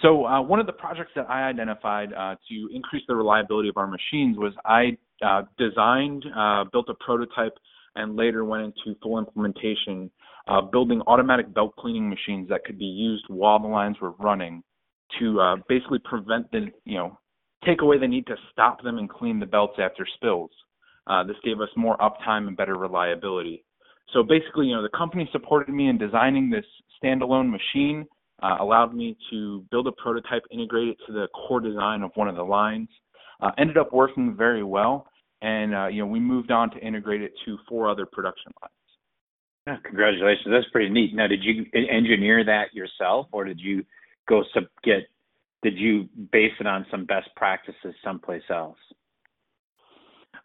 So 0.00 0.24
uh, 0.24 0.40
one 0.40 0.58
of 0.58 0.66
the 0.66 0.72
projects 0.72 1.12
that 1.16 1.28
I 1.28 1.48
identified 1.48 2.12
uh, 2.12 2.36
to 2.48 2.68
increase 2.74 3.02
the 3.06 3.14
reliability 3.14 3.68
of 3.68 3.76
our 3.76 3.86
machines 3.86 4.36
was 4.38 4.52
I 4.64 4.96
uh, 5.24 5.42
designed, 5.58 6.24
uh, 6.36 6.64
built 6.72 6.88
a 6.88 6.94
prototype 6.94 7.56
and 7.94 8.16
later 8.16 8.44
went 8.44 8.62
into 8.64 8.98
full 9.02 9.18
implementation, 9.18 10.10
building 10.72 11.02
automatic 11.06 11.52
belt 11.54 11.74
cleaning 11.78 12.08
machines 12.08 12.48
that 12.48 12.64
could 12.64 12.78
be 12.78 12.86
used 12.86 13.24
while 13.28 13.60
the 13.60 13.68
lines 13.68 13.96
were 14.00 14.12
running 14.12 14.62
to 15.20 15.40
uh, 15.40 15.56
basically 15.68 15.98
prevent 16.04 16.50
the, 16.52 16.66
you 16.84 16.96
know, 16.96 17.18
take 17.64 17.82
away 17.82 17.98
the 17.98 18.08
need 18.08 18.26
to 18.26 18.34
stop 18.50 18.82
them 18.82 18.98
and 18.98 19.08
clean 19.08 19.38
the 19.38 19.46
belts 19.46 19.74
after 19.78 20.06
spills. 20.16 20.50
Uh, 21.06 21.22
this 21.24 21.36
gave 21.44 21.60
us 21.60 21.68
more 21.76 21.96
uptime 21.98 22.48
and 22.48 22.56
better 22.56 22.76
reliability. 22.76 23.64
So 24.12 24.22
basically, 24.22 24.66
you 24.66 24.74
know, 24.74 24.82
the 24.82 24.96
company 24.96 25.28
supported 25.32 25.72
me 25.72 25.88
in 25.88 25.98
designing 25.98 26.50
this 26.50 26.64
standalone 27.02 27.50
machine, 27.50 28.06
uh, 28.42 28.56
allowed 28.60 28.94
me 28.94 29.16
to 29.30 29.64
build 29.70 29.86
a 29.86 29.92
prototype, 29.92 30.42
integrate 30.50 30.88
it 30.88 30.96
to 31.06 31.12
the 31.12 31.28
core 31.28 31.60
design 31.60 32.02
of 32.02 32.10
one 32.14 32.28
of 32.28 32.36
the 32.36 32.42
lines. 32.42 32.88
Uh, 33.40 33.50
ended 33.58 33.76
up 33.76 33.92
working 33.92 34.36
very 34.36 34.62
well, 34.62 35.06
and 35.42 35.74
uh, 35.74 35.86
you 35.86 36.00
know, 36.00 36.06
we 36.06 36.20
moved 36.20 36.50
on 36.50 36.70
to 36.70 36.78
integrate 36.78 37.22
it 37.22 37.32
to 37.44 37.58
four 37.68 37.90
other 37.90 38.06
production 38.06 38.52
lines. 38.62 38.72
Yeah, 39.66 39.76
congratulations, 39.84 40.46
that's 40.50 40.68
pretty 40.70 40.90
neat. 40.90 41.14
Now, 41.14 41.26
did 41.26 41.42
you 41.42 41.64
engineer 41.74 42.44
that 42.44 42.72
yourself, 42.72 43.26
or 43.32 43.44
did 43.44 43.60
you 43.60 43.84
go 44.28 44.42
sub- 44.54 44.64
get? 44.84 45.08
Did 45.62 45.78
you 45.78 46.08
base 46.32 46.52
it 46.58 46.66
on 46.66 46.84
some 46.90 47.04
best 47.04 47.28
practices 47.36 47.94
someplace 48.04 48.42
else? 48.50 48.78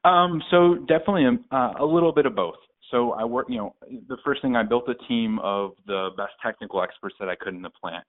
Um, 0.03 0.41
so 0.51 0.75
definitely 0.87 1.25
a, 1.25 1.55
uh, 1.55 1.73
a 1.79 1.85
little 1.85 2.11
bit 2.11 2.25
of 2.25 2.35
both. 2.35 2.55
So 2.91 3.11
I 3.13 3.25
work, 3.25 3.47
you 3.49 3.57
know, 3.57 3.75
the 4.07 4.17
first 4.23 4.41
thing 4.41 4.55
I 4.55 4.63
built 4.63 4.87
a 4.89 4.95
team 5.07 5.39
of 5.39 5.71
the 5.85 6.09
best 6.17 6.33
technical 6.43 6.81
experts 6.81 7.15
that 7.19 7.29
I 7.29 7.35
could 7.35 7.53
in 7.53 7.61
the 7.61 7.69
plant. 7.69 8.03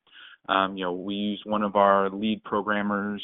Um, 0.49 0.77
you 0.77 0.85
know, 0.85 0.93
we 0.93 1.15
used 1.15 1.43
one 1.47 1.63
of 1.63 1.77
our 1.77 2.11
lead 2.11 2.43
programmers 2.45 3.23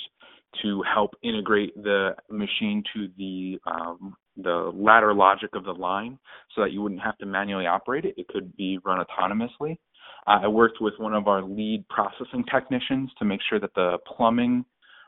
to 0.62 0.82
help 0.82 1.14
integrate 1.22 1.74
the 1.82 2.14
machine 2.30 2.82
to 2.94 3.08
the 3.16 3.58
um, 3.66 4.14
the 4.36 4.72
ladder 4.74 5.14
logic 5.14 5.50
of 5.54 5.64
the 5.64 5.72
line, 5.72 6.18
so 6.54 6.62
that 6.62 6.72
you 6.72 6.82
wouldn't 6.82 7.00
have 7.00 7.16
to 7.18 7.26
manually 7.26 7.66
operate 7.66 8.04
it. 8.04 8.14
It 8.16 8.26
could 8.28 8.54
be 8.56 8.78
run 8.84 9.04
autonomously. 9.04 9.78
Uh, 10.26 10.40
I 10.42 10.48
worked 10.48 10.78
with 10.80 10.94
one 10.98 11.14
of 11.14 11.28
our 11.28 11.42
lead 11.42 11.86
processing 11.88 12.44
technicians 12.52 13.10
to 13.18 13.24
make 13.24 13.40
sure 13.48 13.60
that 13.60 13.74
the 13.74 13.98
plumbing 14.16 14.64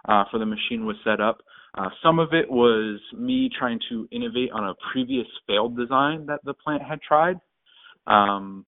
uh, 0.08 0.24
for 0.30 0.38
the 0.38 0.46
machine 0.46 0.86
was 0.86 0.96
set 1.04 1.20
up 1.20 1.38
uh, 1.76 1.90
some 2.02 2.18
of 2.18 2.32
it 2.32 2.50
was 2.50 3.00
me 3.12 3.50
trying 3.58 3.78
to 3.90 4.08
innovate 4.10 4.50
on 4.52 4.64
a 4.64 4.74
previous 4.92 5.26
failed 5.46 5.76
design 5.76 6.26
that 6.26 6.40
the 6.44 6.54
plant 6.54 6.82
had 6.82 7.00
tried. 7.02 7.38
Um, 8.06 8.64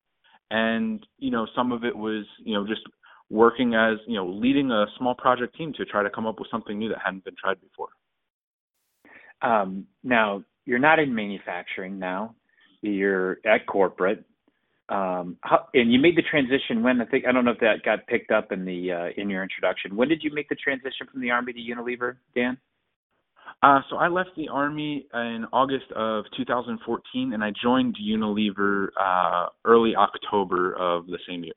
and, 0.50 1.04
you 1.18 1.30
know, 1.30 1.47
some 1.57 1.73
of 1.73 1.85
it 1.85 1.97
was, 1.97 2.26
you 2.45 2.54
know, 2.54 2.66
just 2.66 2.83
working 3.30 3.75
as, 3.75 3.99
you 4.07 4.16
know, 4.16 4.26
leading 4.26 4.71
a 4.71 4.87
small 4.99 5.14
project 5.14 5.57
team 5.57 5.73
to 5.75 5.85
try 5.87 6.02
to 6.02 6.11
come 6.11 6.26
up 6.26 6.38
with 6.38 6.49
something 6.50 6.78
new 6.78 6.88
that 6.88 6.99
hadn't 7.02 7.25
been 7.25 7.37
tried 7.40 7.59
before. 7.61 7.88
Um, 9.40 9.87
now, 10.02 10.45
you're 10.66 10.78
not 10.78 10.99
in 10.99 11.14
manufacturing 11.14 11.99
now. 11.99 12.35
You're 12.83 13.38
at 13.47 13.66
corporate. 13.66 14.25
Um, 14.88 15.37
how, 15.42 15.68
and 15.75 15.92
you 15.92 15.99
made 15.99 16.16
the 16.16 16.23
transition 16.23 16.83
when 16.83 17.00
I 17.00 17.04
think 17.04 17.26
I 17.26 17.33
don't 17.33 17.45
know 17.45 17.50
if 17.50 17.61
that 17.61 17.83
got 17.85 18.07
picked 18.07 18.30
up 18.30 18.52
in 18.52 18.64
the 18.64 18.92
uh, 18.92 19.21
in 19.21 19.28
your 19.28 19.42
introduction. 19.42 19.97
When 19.97 20.09
did 20.09 20.23
you 20.23 20.33
make 20.33 20.49
the 20.49 20.54
transition 20.54 21.07
from 21.12 21.21
the 21.21 21.30
army 21.30 21.52
to 21.52 21.59
Unilever, 21.59 22.16
Dan? 22.35 22.57
Uh, 23.62 23.80
so 23.90 23.97
I 23.97 24.09
left 24.09 24.30
the 24.37 24.49
army 24.49 25.07
in 25.12 25.45
August 25.52 25.90
of 25.97 26.25
2014, 26.37 27.33
and 27.33 27.42
I 27.42 27.50
joined 27.62 27.97
Unilever 28.02 28.88
uh, 28.99 29.49
early 29.64 29.95
October 29.97 30.75
of 30.75 31.07
the 31.07 31.18
same 31.28 31.42
year. 31.42 31.54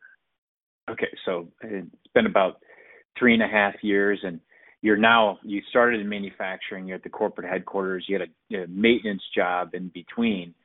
Okay, 0.89 1.09
so 1.25 1.47
it's 1.61 1.87
been 2.13 2.25
about 2.25 2.57
three 3.17 3.33
and 3.33 3.43
a 3.43 3.47
half 3.47 3.75
years, 3.81 4.19
and 4.23 4.39
you're 4.81 4.97
now 4.97 5.37
you 5.43 5.61
started 5.69 6.01
in 6.01 6.09
manufacturing. 6.09 6.87
You're 6.87 6.97
at 6.97 7.03
the 7.03 7.09
corporate 7.09 7.49
headquarters. 7.49 8.05
You 8.07 8.19
had 8.19 8.29
a, 8.29 8.63
a 8.63 8.67
maintenance 8.67 9.23
job 9.35 9.69
in 9.73 9.89
between. 9.93 10.55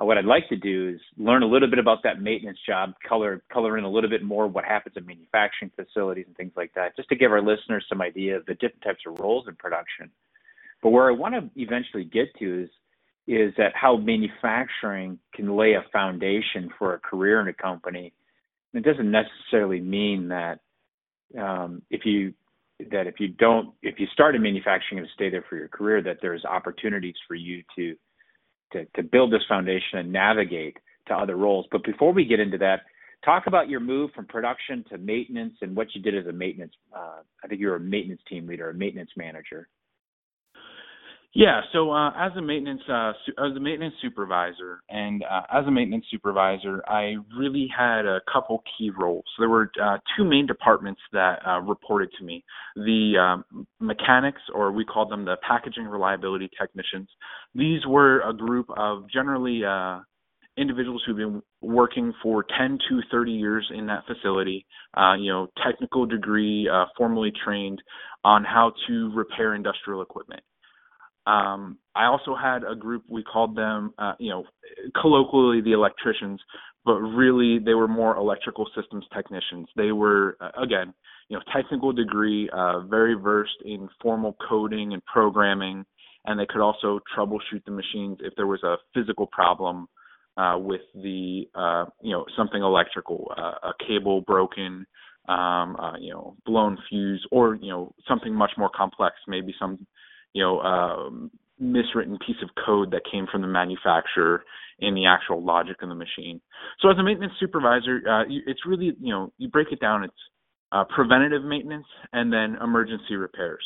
Uh, 0.00 0.04
what 0.04 0.18
I'd 0.18 0.24
like 0.24 0.48
to 0.48 0.56
do 0.56 0.94
is 0.94 1.00
learn 1.16 1.42
a 1.42 1.46
little 1.46 1.68
bit 1.68 1.78
about 1.78 2.02
that 2.04 2.20
maintenance 2.20 2.58
job, 2.66 2.94
color 3.06 3.42
color 3.52 3.78
in 3.78 3.84
a 3.84 3.90
little 3.90 4.10
bit 4.10 4.22
more 4.22 4.46
what 4.46 4.64
happens 4.64 4.96
in 4.96 5.06
manufacturing 5.06 5.70
facilities 5.74 6.26
and 6.26 6.36
things 6.36 6.52
like 6.56 6.72
that, 6.74 6.96
just 6.96 7.08
to 7.08 7.16
give 7.16 7.32
our 7.32 7.42
listeners 7.42 7.84
some 7.88 8.00
idea 8.00 8.36
of 8.36 8.46
the 8.46 8.54
different 8.54 8.82
types 8.82 9.00
of 9.06 9.18
roles 9.18 9.48
in 9.48 9.56
production. 9.56 10.10
But 10.82 10.90
where 10.90 11.08
I 11.08 11.12
want 11.12 11.34
to 11.34 11.50
eventually 11.60 12.04
get 12.04 12.28
to 12.38 12.64
is 12.64 12.70
is 13.26 13.52
that 13.58 13.72
how 13.74 13.96
manufacturing 13.96 15.18
can 15.34 15.54
lay 15.54 15.74
a 15.74 15.84
foundation 15.92 16.70
for 16.78 16.94
a 16.94 16.98
career 16.98 17.40
in 17.42 17.48
a 17.48 17.52
company. 17.52 18.14
It 18.72 18.84
doesn't 18.84 19.10
necessarily 19.10 19.80
mean 19.80 20.28
that 20.28 20.60
um, 21.38 21.82
if 21.90 22.06
you 22.06 22.32
that 22.90 23.06
if 23.06 23.18
you 23.18 23.28
don't 23.28 23.74
if 23.82 23.98
you 23.98 24.06
start 24.12 24.36
in 24.36 24.42
manufacturing 24.42 25.00
and 25.00 25.08
stay 25.14 25.28
there 25.28 25.44
for 25.48 25.56
your 25.56 25.68
career, 25.68 26.00
that 26.02 26.18
there's 26.22 26.44
opportunities 26.44 27.16
for 27.26 27.34
you 27.34 27.62
to 27.76 27.96
to 28.72 28.84
to 28.96 29.02
build 29.02 29.32
this 29.32 29.42
foundation 29.48 29.98
and 29.98 30.12
navigate 30.12 30.76
to 31.08 31.14
other 31.14 31.36
roles. 31.36 31.66
But 31.70 31.84
before 31.84 32.12
we 32.12 32.24
get 32.24 32.40
into 32.40 32.58
that, 32.58 32.82
talk 33.24 33.46
about 33.46 33.68
your 33.68 33.80
move 33.80 34.10
from 34.14 34.26
production 34.26 34.84
to 34.90 34.98
maintenance 34.98 35.54
and 35.62 35.74
what 35.74 35.94
you 35.94 36.02
did 36.02 36.16
as 36.16 36.26
a 36.26 36.32
maintenance. 36.32 36.72
Uh, 36.94 37.20
I 37.42 37.48
think 37.48 37.60
you 37.60 37.68
were 37.68 37.76
a 37.76 37.80
maintenance 37.80 38.22
team 38.28 38.46
leader, 38.46 38.70
a 38.70 38.74
maintenance 38.74 39.10
manager. 39.16 39.68
Yeah, 41.34 41.60
so 41.72 41.90
uh, 41.92 42.10
as 42.16 42.32
a 42.36 42.42
maintenance 42.42 42.80
uh, 42.88 43.12
su- 43.26 43.34
as 43.38 43.54
a 43.54 43.60
maintenance 43.60 43.94
supervisor, 44.00 44.80
and 44.88 45.22
uh, 45.30 45.42
as 45.52 45.66
a 45.66 45.70
maintenance 45.70 46.06
supervisor, 46.10 46.82
I 46.88 47.16
really 47.38 47.68
had 47.76 48.06
a 48.06 48.20
couple 48.32 48.62
key 48.78 48.90
roles. 48.98 49.24
There 49.38 49.48
were 49.50 49.70
uh, 49.82 49.98
two 50.16 50.24
main 50.24 50.46
departments 50.46 51.00
that 51.12 51.40
uh, 51.46 51.60
reported 51.60 52.08
to 52.18 52.24
me: 52.24 52.44
the 52.76 53.18
um, 53.18 53.66
mechanics, 53.78 54.40
or 54.54 54.72
we 54.72 54.86
called 54.86 55.10
them 55.12 55.26
the 55.26 55.36
packaging 55.46 55.84
reliability 55.84 56.48
technicians. 56.58 57.08
These 57.54 57.86
were 57.86 58.20
a 58.28 58.32
group 58.32 58.66
of 58.76 59.04
generally 59.12 59.62
uh, 59.66 60.00
individuals 60.56 61.02
who've 61.06 61.16
been 61.16 61.42
working 61.60 62.12
for 62.22 62.44
10 62.58 62.78
to 62.88 63.00
30 63.12 63.32
years 63.32 63.70
in 63.76 63.86
that 63.86 64.04
facility. 64.06 64.66
Uh, 64.96 65.14
you 65.14 65.30
know, 65.30 65.48
technical 65.64 66.06
degree, 66.06 66.68
uh, 66.72 66.86
formally 66.96 67.32
trained 67.44 67.80
on 68.24 68.44
how 68.44 68.72
to 68.88 69.12
repair 69.14 69.54
industrial 69.54 70.00
equipment. 70.02 70.40
Um, 71.28 71.76
I 71.94 72.06
also 72.06 72.34
had 72.34 72.64
a 72.64 72.74
group 72.74 73.04
we 73.06 73.22
called 73.22 73.54
them, 73.54 73.92
uh, 73.98 74.14
you 74.18 74.30
know, 74.30 74.44
colloquially 75.00 75.60
the 75.60 75.72
electricians, 75.72 76.40
but 76.86 76.94
really 76.94 77.58
they 77.58 77.74
were 77.74 77.86
more 77.86 78.16
electrical 78.16 78.66
systems 78.74 79.04
technicians. 79.14 79.68
They 79.76 79.92
were 79.92 80.38
uh, 80.40 80.62
again, 80.62 80.94
you 81.28 81.36
know, 81.36 81.42
technical 81.54 81.92
degree, 81.92 82.48
uh, 82.50 82.80
very 82.80 83.14
versed 83.14 83.60
in 83.64 83.90
formal 84.00 84.36
coding 84.48 84.94
and 84.94 85.04
programming, 85.04 85.84
and 86.24 86.40
they 86.40 86.46
could 86.46 86.62
also 86.62 87.00
troubleshoot 87.14 87.62
the 87.66 87.72
machines 87.72 88.18
if 88.20 88.32
there 88.36 88.46
was 88.46 88.62
a 88.62 88.76
physical 88.94 89.26
problem 89.26 89.86
uh, 90.38 90.56
with 90.56 90.80
the, 90.94 91.42
uh, 91.54 91.84
you 92.00 92.12
know, 92.12 92.24
something 92.38 92.62
electrical, 92.62 93.30
uh, 93.36 93.68
a 93.68 93.72
cable 93.86 94.22
broken, 94.22 94.86
um, 95.28 95.76
uh, 95.76 95.98
you 95.98 96.10
know, 96.10 96.36
blown 96.46 96.78
fuse, 96.88 97.26
or 97.30 97.56
you 97.56 97.70
know, 97.70 97.92
something 98.08 98.32
much 98.34 98.52
more 98.56 98.70
complex, 98.74 99.16
maybe 99.26 99.54
some 99.58 99.86
you 100.32 100.42
know, 100.42 100.60
um, 100.60 101.30
miswritten 101.60 102.18
piece 102.24 102.36
of 102.42 102.50
code 102.64 102.90
that 102.92 103.02
came 103.10 103.26
from 103.30 103.42
the 103.42 103.48
manufacturer 103.48 104.44
in 104.78 104.94
the 104.94 105.06
actual 105.06 105.44
logic 105.44 105.76
of 105.82 105.88
the 105.88 105.94
machine. 105.94 106.40
So 106.80 106.90
as 106.90 106.98
a 106.98 107.02
maintenance 107.02 107.32
supervisor, 107.40 108.00
uh, 108.08 108.24
it's 108.28 108.60
really, 108.66 108.92
you 109.00 109.12
know, 109.12 109.32
you 109.38 109.48
break 109.48 109.68
it 109.72 109.80
down, 109.80 110.04
it's 110.04 110.14
uh, 110.70 110.84
preventative 110.94 111.44
maintenance 111.44 111.86
and 112.12 112.32
then 112.32 112.56
emergency 112.62 113.16
repairs. 113.16 113.64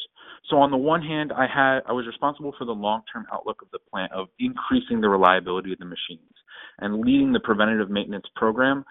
So 0.49 0.57
on 0.57 0.71
the 0.71 0.77
one 0.77 1.03
hand, 1.03 1.33
I 1.33 1.47
had 1.47 1.81
I 1.87 1.93
was 1.93 2.07
responsible 2.07 2.55
for 2.59 2.65
the 2.65 2.73
long-term 2.73 3.27
outlook 3.33 3.63
of 3.63 3.71
the 3.73 3.79
plant 3.91 4.13
of 4.13 4.29
increasing 4.39 5.01
the 5.01 5.09
reliability 5.09 5.73
of 5.73 5.79
the 5.79 5.85
machines 5.85 6.33
and 6.79 7.01
leading 7.01 7.33
the 7.33 7.41
preventative 7.41 7.91
maintenance 7.91 8.27
program 8.37 8.85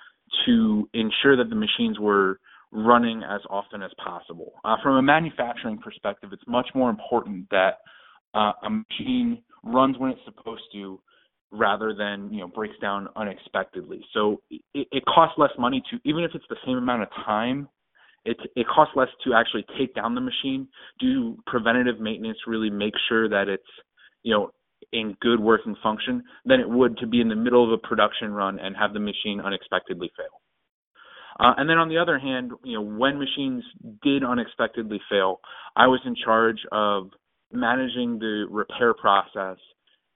to 0.46 0.90
ensure 0.94 1.36
that 1.38 1.50
the 1.50 1.56
machines 1.56 2.00
were 2.00 2.40
running 2.72 3.24
as 3.24 3.42
often 3.50 3.82
as 3.82 3.92
possible. 4.04 4.54
Uh, 4.64 4.76
from 4.82 4.96
a 4.96 5.02
manufacturing 5.02 5.78
perspective, 5.78 6.30
it's 6.34 6.44
much 6.48 6.70
more 6.74 6.90
important 6.90 7.48
that 7.52 7.80
uh, 8.34 8.54
a 8.64 8.70
machine 8.70 9.42
runs 9.64 9.98
when 9.98 10.12
it's 10.12 10.22
supposed 10.26 10.64
to 10.74 11.00
rather 11.52 11.94
than 11.94 12.32
you 12.32 12.40
know 12.40 12.48
breaks 12.48 12.78
down 12.82 13.08
unexpectedly. 13.16 14.02
So 14.14 14.42
it, 14.50 14.62
it 14.74 15.04
costs 15.06 15.36
less 15.38 15.52
money 15.60 15.84
to 15.92 16.00
even 16.06 16.24
if 16.24 16.32
it's 16.34 16.46
the 16.50 16.56
same 16.66 16.78
amount 16.78 17.04
of 17.04 17.10
time, 17.26 17.68
it 18.26 18.38
it 18.56 18.66
costs 18.74 18.94
less 18.96 19.10
to 19.26 19.34
actually 19.34 19.66
take 19.78 19.94
down 19.94 20.16
the 20.16 20.22
machine, 20.22 20.68
do 21.00 21.38
preventative 21.46 22.00
maintenance, 22.00 22.38
really 22.48 22.70
make 22.70 22.94
sure 23.10 23.28
that 23.30 23.48
it's 23.48 23.64
you 24.24 24.34
know 24.34 24.52
in 24.94 25.16
good 25.22 25.40
working 25.40 25.76
function 25.84 26.24
than 26.46 26.60
it 26.60 26.70
would 26.70 26.98
to 26.98 27.08
be 27.08 27.22
in 27.22 27.30
the 27.30 27.36
middle 27.36 27.64
of 27.64 27.72
a 27.72 27.88
production 27.88 28.34
run 28.34 28.60
and 28.60 28.76
have 28.76 28.94
the 28.94 29.00
machine 29.00 29.40
unexpectedly 29.40 30.12
fail. 30.18 30.41
Uh, 31.40 31.54
and 31.58 31.70
then 31.70 31.78
on 31.78 31.90
the 31.90 31.98
other 31.98 32.20
hand, 32.20 32.52
you 32.64 32.76
know, 32.76 32.82
when 32.82 33.20
machines 33.20 33.64
did 34.04 34.24
unexpectedly 34.24 35.00
fail, 35.10 35.40
I 35.76 35.88
was 35.88 36.00
in 36.06 36.16
charge 36.16 36.60
of 36.72 37.10
managing 37.52 38.20
the 38.20 38.46
repair 38.50 38.94
process 38.94 39.58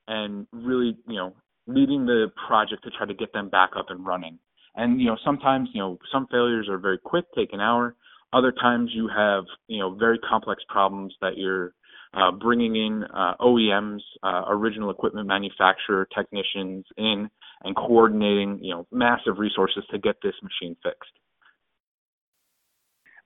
and 0.07 0.47
really, 0.51 0.97
you 1.07 1.15
know, 1.15 1.33
leading 1.67 2.05
the 2.05 2.27
project 2.47 2.83
to 2.83 2.91
try 2.91 3.05
to 3.07 3.13
get 3.13 3.33
them 3.33 3.49
back 3.49 3.71
up 3.77 3.87
and 3.89 4.05
running. 4.05 4.39
And 4.75 4.99
you 4.99 5.07
know, 5.07 5.17
sometimes, 5.23 5.69
you 5.73 5.81
know, 5.81 5.97
some 6.11 6.27
failures 6.29 6.67
are 6.69 6.77
very 6.77 6.97
quick, 6.97 7.25
take 7.35 7.53
an 7.53 7.61
hour. 7.61 7.95
Other 8.33 8.51
times 8.51 8.91
you 8.93 9.09
have, 9.15 9.45
you 9.67 9.79
know, 9.79 9.95
very 9.95 10.19
complex 10.19 10.61
problems 10.67 11.13
that 11.21 11.37
you're 11.37 11.73
uh, 12.13 12.31
bringing 12.31 12.75
in 12.75 13.03
uh, 13.13 13.33
OEMs, 13.39 13.99
uh, 14.23 14.43
original 14.49 14.89
equipment 14.89 15.27
manufacturer 15.27 16.07
technicians 16.15 16.85
in, 16.97 17.29
and 17.63 17.75
coordinating, 17.75 18.59
you 18.61 18.73
know, 18.73 18.87
massive 18.91 19.39
resources 19.39 19.83
to 19.91 19.97
get 19.97 20.15
this 20.21 20.35
machine 20.43 20.75
fixed. 20.83 21.11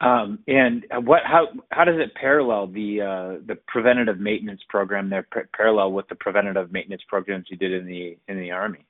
Um, 0.02 0.40
and 0.48 0.86
what 1.04 1.22
how 1.26 1.48
how 1.72 1.84
does 1.84 2.00
it 2.00 2.16
parallel 2.16 2.68
the 2.68 3.02
uh, 3.02 3.46
the 3.46 3.58
preventative 3.68 4.18
maintenance 4.18 4.62
program 4.70 5.10
there 5.10 5.28
parallel 5.54 5.92
with 5.92 6.08
the 6.08 6.16
preventative 6.16 6.72
maintenance 6.72 7.02
programs 7.10 7.48
you 7.50 7.58
did 7.58 7.74
in 7.74 7.86
the 7.86 8.18
in 8.30 8.40
the 8.40 8.52
army? 8.52 8.86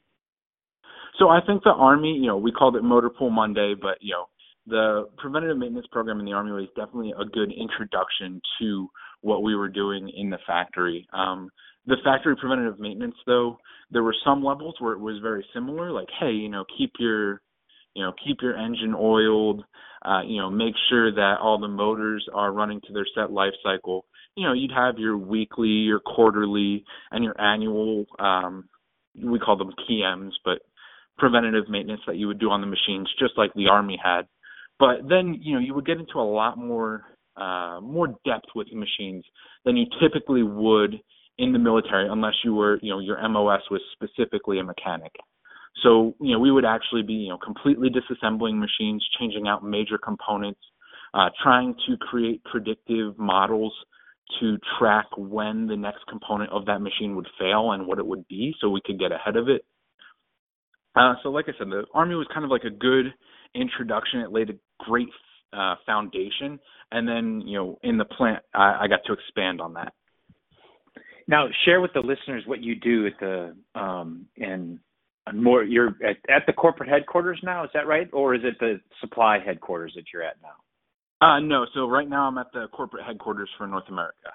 So 1.17 1.27
I 1.29 1.39
think 1.46 1.63
the 1.63 1.72
army, 1.72 2.13
you 2.13 2.27
know, 2.27 2.38
we 2.38 2.51
called 2.51 2.75
it 2.75 2.84
Motor 2.84 3.10
Pool 3.10 3.31
Monday, 3.31 3.74
but 3.79 3.98
you 4.01 4.13
know, 4.13 4.25
the 4.67 5.10
preventative 5.17 5.58
maintenance 5.58 5.88
program 5.91 6.19
in 6.19 6.25
the 6.25 6.34
army 6.34 6.51
was 6.51 6.67
definitely 6.75 7.13
a 7.19 7.25
good 7.25 7.51
introduction 7.51 8.39
to 8.62 8.88
what 9.22 9.41
we 9.41 9.55
were 9.55 9.67
doing 9.67 10.10
in 10.15 10.29
the 10.29 10.38
factory. 10.46 11.08
Um, 11.12 11.50
the 11.89 11.98
factory 12.03 12.36
preventative 12.36 12.79
maintenance, 12.79 13.15
though, 13.25 13.58
there 13.91 14.03
were 14.03 14.15
some 14.24 14.43
levels 14.43 14.75
where 14.79 14.93
it 14.93 15.00
was 15.00 15.17
very 15.22 15.46
similar, 15.53 15.91
like, 15.91 16.08
hey, 16.19 16.31
you 16.31 16.50
know, 16.50 16.63
keep 16.77 16.93
your 17.00 17.41
you 17.96 18.03
know 18.03 18.13
keep 18.25 18.38
your 18.41 18.58
engine 18.58 18.96
oiled 18.98 19.63
uh, 20.05 20.22
you 20.22 20.38
know 20.38 20.50
make 20.50 20.74
sure 20.89 21.12
that 21.12 21.36
all 21.41 21.60
the 21.60 21.67
motors 21.67 22.25
are 22.34 22.51
running 22.51 22.79
to 22.81 22.93
their 22.93 23.05
set 23.15 23.31
life 23.31 23.53
cycle. 23.63 24.05
You 24.36 24.48
know 24.48 24.53
you'd 24.53 24.72
have 24.72 24.98
your 24.98 25.17
weekly 25.17 25.67
your 25.67 26.00
quarterly 26.00 26.86
and 27.12 27.24
your 27.24 27.39
annual 27.39 28.05
um 28.19 28.69
we 29.22 29.39
call 29.39 29.58
them 29.58 29.74
PMs 29.89 30.31
but 30.46 30.60
preventative 31.17 31.67
maintenance 31.67 32.01
that 32.08 32.15
you 32.15 32.27
would 32.27 32.39
do 32.39 32.50
on 32.50 32.62
the 32.62 32.67
machines 32.67 33.10
just 33.19 33.38
like 33.38 33.51
the 33.53 33.67
army 33.67 34.00
had. 34.01 34.27
But 34.79 35.10
then 35.10 35.38
you 35.41 35.55
know 35.55 35.60
you 35.60 35.74
would 35.74 35.86
get 35.86 36.00
into 36.00 36.19
a 36.19 36.31
lot 36.31 36.58
more 36.58 37.03
uh 37.36 37.79
more 37.81 38.08
depth 38.25 38.48
with 38.55 38.67
the 38.69 38.77
machines 38.77 39.25
than 39.65 39.75
you 39.75 39.86
typically 40.01 40.43
would 40.43 41.01
in 41.39 41.51
the 41.53 41.60
military 41.60 42.08
unless 42.08 42.36
you 42.43 42.53
were 42.53 42.77
you 42.84 42.91
know 42.91 43.00
your 43.00 43.17
MOS 43.27 43.62
was 43.72 43.81
specifically 43.96 44.60
a 44.60 44.63
mechanic 44.63 45.12
so, 45.84 46.15
you 46.19 46.34
know, 46.34 46.39
we 46.39 46.51
would 46.51 46.65
actually 46.65 47.03
be, 47.03 47.13
you 47.13 47.29
know, 47.29 47.38
completely 47.38 47.89
disassembling 47.89 48.60
machines, 48.60 49.05
changing 49.19 49.48
out 49.48 49.63
major 49.63 49.98
components, 49.98 50.60
uh, 51.13 51.29
trying 51.41 51.75
to 51.88 51.98
create 51.98 52.43
predictive 52.43 53.17
models 53.17 53.74
to 54.39 54.58
track 54.77 55.05
when 55.17 55.67
the 55.67 55.75
next 55.75 56.05
component 56.08 56.51
of 56.51 56.65
that 56.65 56.79
machine 56.79 57.15
would 57.15 57.27
fail 57.39 57.72
and 57.72 57.88
what 57.88 57.98
it 57.98 58.05
would 58.05 58.27
be 58.27 58.53
so 58.60 58.69
we 58.69 58.81
could 58.86 59.00
get 59.00 59.12
ahead 59.12 59.36
of 59.36 59.50
it. 59.50 59.65
Uh, 60.96 61.13
so, 61.24 61.29
like 61.29 61.46
I 61.48 61.58
said, 61.58 61.67
the 61.67 61.86
Army 61.93 62.15
was 62.15 62.27
kind 62.34 62.43
of 62.43 62.51
like 62.51 62.63
a 62.63 62.69
good 62.69 63.05
introduction. 63.55 64.19
It 64.19 64.31
laid 64.31 64.50
a 64.50 64.53
great 64.79 65.08
uh, 65.53 65.75
foundation. 65.86 66.60
And 66.91 67.08
then, 67.08 67.41
you 67.46 67.58
know, 67.58 67.79
in 67.84 67.98
the 67.98 68.05
plant, 68.05 68.43
I, 68.53 68.81
I 68.81 68.88
got 68.88 69.01
to 69.05 69.13
expand 69.13 69.62
on 69.62 69.74
that. 69.75 69.93
Now, 71.30 71.48
share 71.64 71.80
with 71.80 71.94
the 71.94 72.00
listeners 72.00 72.42
what 72.48 72.64
you 72.64 72.74
do 72.74 73.06
at 73.06 73.14
the 73.20 73.56
um, 73.80 74.26
in 74.36 74.80
more 75.32 75.64
you're 75.64 75.90
at, 76.04 76.18
at 76.28 76.48
the 76.48 76.54
corporate 76.54 76.90
headquarters 76.90 77.40
now 77.44 77.64
is 77.64 77.70
that 77.76 77.86
right? 77.86 78.10
Or 78.12 78.34
is 78.34 78.42
it 78.44 78.56
the 78.60 78.82
supply 79.00 79.38
headquarters 79.38 79.94
that 79.96 80.06
you're 80.12 80.24
at 80.24 80.38
now? 80.42 81.28
Uh 81.28 81.40
no. 81.40 81.68
So 81.76 81.88
right 81.88 82.10
now 82.10 82.26
i'm 82.26 82.40
at 82.40 82.48
the 82.52 82.66
corporate 82.72 83.06
headquarters 83.06 83.48
for 83.60 83.68
north 83.68 83.88
america. 83.90 84.32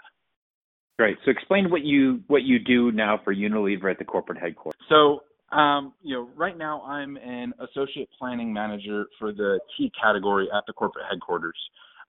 Great. 0.97 1.17
So 1.25 1.33
explain 1.33 1.69
what 1.69 1.83
you 1.83 2.21
what 2.29 2.43
you 2.43 2.61
do 2.61 2.93
now 2.93 3.19
for 3.25 3.35
unilever 3.35 3.91
at 3.91 3.99
the 3.99 4.05
corporate 4.05 4.39
headquarters. 4.39 4.81
So 4.89 5.25
um, 5.51 5.95
you 6.01 6.15
know, 6.15 6.29
right 6.37 6.57
now 6.57 6.83
I'm 6.83 7.17
an 7.17 7.55
associate 7.59 8.09
planning 8.17 8.53
manager 8.53 9.07
for 9.19 9.33
the 9.33 9.59
tea 9.77 9.91
category 10.01 10.47
at 10.57 10.63
the 10.69 10.73
corporate 10.73 11.07
headquarters. 11.11 11.59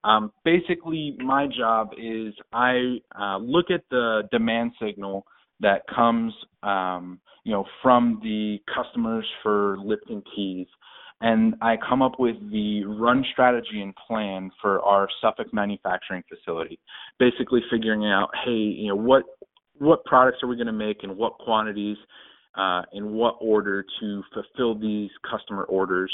Um, 0.05 0.31
basically, 0.43 1.17
my 1.17 1.47
job 1.47 1.89
is 1.97 2.33
I 2.53 2.97
uh, 3.19 3.37
look 3.37 3.71
at 3.71 3.81
the 3.89 4.21
demand 4.31 4.73
signal 4.79 5.25
that 5.61 5.81
comes 5.93 6.31
um, 6.61 7.19
you 7.43 7.51
know 7.51 7.65
from 7.81 8.19
the 8.21 8.59
customers 8.73 9.25
for 9.41 9.77
Lipton 9.83 10.21
Keys, 10.35 10.67
and 11.21 11.55
I 11.59 11.75
come 11.89 12.03
up 12.03 12.19
with 12.19 12.35
the 12.51 12.85
run 12.85 13.25
strategy 13.31 13.81
and 13.81 13.95
plan 14.07 14.51
for 14.61 14.79
our 14.83 15.07
Suffolk 15.21 15.51
manufacturing 15.51 16.23
facility. 16.29 16.79
Basically 17.17 17.61
figuring 17.71 18.05
out 18.05 18.29
hey 18.45 18.51
you 18.51 18.89
know 18.89 18.95
what 18.95 19.23
what 19.79 20.05
products 20.05 20.37
are 20.43 20.47
we 20.47 20.55
going 20.55 20.67
to 20.67 20.73
make 20.73 20.97
and 21.01 21.17
what 21.17 21.33
quantities 21.39 21.97
uh, 22.55 22.83
in 22.93 23.11
what 23.13 23.35
order 23.41 23.83
to 23.99 24.23
fulfill 24.33 24.79
these 24.79 25.09
customer 25.29 25.63
orders 25.63 26.11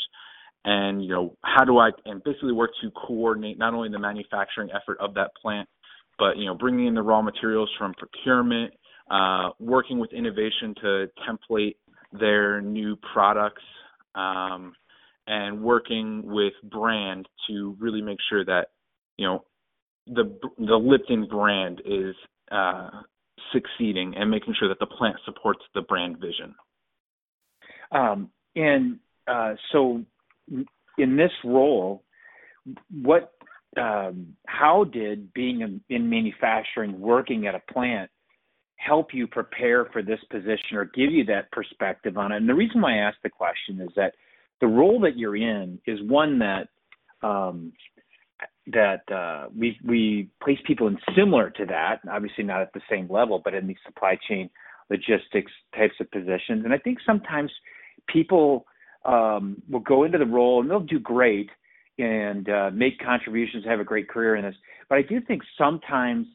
and 0.65 1.03
you 1.03 1.09
know 1.09 1.35
how 1.43 1.63
do 1.63 1.77
I 1.77 1.89
and 2.05 2.23
basically 2.23 2.53
work 2.53 2.71
to 2.81 2.91
coordinate 2.91 3.57
not 3.57 3.73
only 3.73 3.89
the 3.89 3.99
manufacturing 3.99 4.69
effort 4.71 4.97
of 4.99 5.13
that 5.15 5.31
plant 5.41 5.67
but 6.17 6.37
you 6.37 6.45
know 6.45 6.55
bringing 6.55 6.87
in 6.87 6.93
the 6.93 7.01
raw 7.01 7.21
materials 7.21 7.69
from 7.77 7.93
procurement 7.95 8.73
uh, 9.11 9.49
working 9.59 9.99
with 9.99 10.13
innovation 10.13 10.73
to 10.81 11.07
template 11.27 11.75
their 12.13 12.61
new 12.61 12.95
products, 13.13 13.63
um, 14.15 14.73
and 15.27 15.61
working 15.61 16.23
with 16.25 16.53
brand 16.63 17.27
to 17.47 17.75
really 17.79 18.01
make 18.01 18.17
sure 18.29 18.43
that 18.45 18.67
you 19.17 19.27
know 19.27 19.43
the 20.07 20.37
the 20.57 20.75
Lipton 20.75 21.27
brand 21.27 21.81
is 21.85 22.15
uh, 22.51 22.89
succeeding 23.51 24.13
and 24.15 24.31
making 24.31 24.55
sure 24.57 24.69
that 24.69 24.79
the 24.79 24.85
plant 24.85 25.17
supports 25.25 25.61
the 25.75 25.81
brand 25.81 26.17
vision. 26.17 26.55
Um, 27.91 28.29
and 28.55 28.99
uh, 29.27 29.55
so, 29.73 30.03
in 30.97 31.15
this 31.15 31.31
role, 31.43 32.03
what 33.01 33.33
um, 33.77 34.35
how 34.47 34.83
did 34.83 35.33
being 35.33 35.61
in, 35.61 35.81
in 35.89 36.09
manufacturing, 36.09 36.99
working 36.99 37.47
at 37.47 37.55
a 37.55 37.61
plant, 37.71 38.09
help 38.75 39.13
you 39.13 39.27
prepare 39.27 39.85
for 39.85 40.01
this 40.01 40.19
position 40.29 40.75
or 40.75 40.85
give 40.85 41.11
you 41.11 41.23
that 41.25 41.51
perspective 41.51 42.17
on 42.17 42.31
it. 42.31 42.37
And 42.37 42.49
the 42.49 42.53
reason 42.53 42.81
why 42.81 42.95
I 42.95 42.97
ask 42.97 43.17
the 43.23 43.29
question 43.29 43.79
is 43.79 43.89
that 43.95 44.15
the 44.59 44.67
role 44.67 44.99
that 45.01 45.17
you're 45.17 45.35
in 45.37 45.79
is 45.85 45.99
one 46.03 46.39
that 46.39 46.67
um, 47.21 47.73
that 48.67 49.09
uh, 49.11 49.47
we 49.55 49.79
we 49.83 50.29
place 50.43 50.59
people 50.65 50.87
in 50.87 50.97
similar 51.15 51.49
to 51.51 51.65
that, 51.67 52.01
obviously 52.11 52.43
not 52.43 52.61
at 52.61 52.73
the 52.73 52.81
same 52.89 53.07
level, 53.09 53.41
but 53.43 53.53
in 53.53 53.67
the 53.67 53.75
supply 53.85 54.17
chain 54.27 54.49
logistics 54.89 55.51
types 55.75 55.93
of 55.99 56.11
positions. 56.11 56.65
And 56.65 56.73
I 56.73 56.77
think 56.77 56.99
sometimes 57.05 57.51
people 58.07 58.65
um, 59.05 59.61
will 59.69 59.79
go 59.79 60.03
into 60.03 60.17
the 60.17 60.25
role 60.25 60.61
and 60.61 60.69
they'll 60.69 60.79
do 60.79 60.99
great 60.99 61.49
and 61.97 62.49
uh, 62.49 62.71
make 62.73 62.99
contributions, 62.99 63.65
have 63.65 63.79
a 63.79 63.83
great 63.83 64.09
career 64.09 64.35
in 64.35 64.43
this. 64.43 64.55
But 64.89 64.97
I 64.97 65.01
do 65.03 65.21
think 65.21 65.41
sometimes 65.57 66.27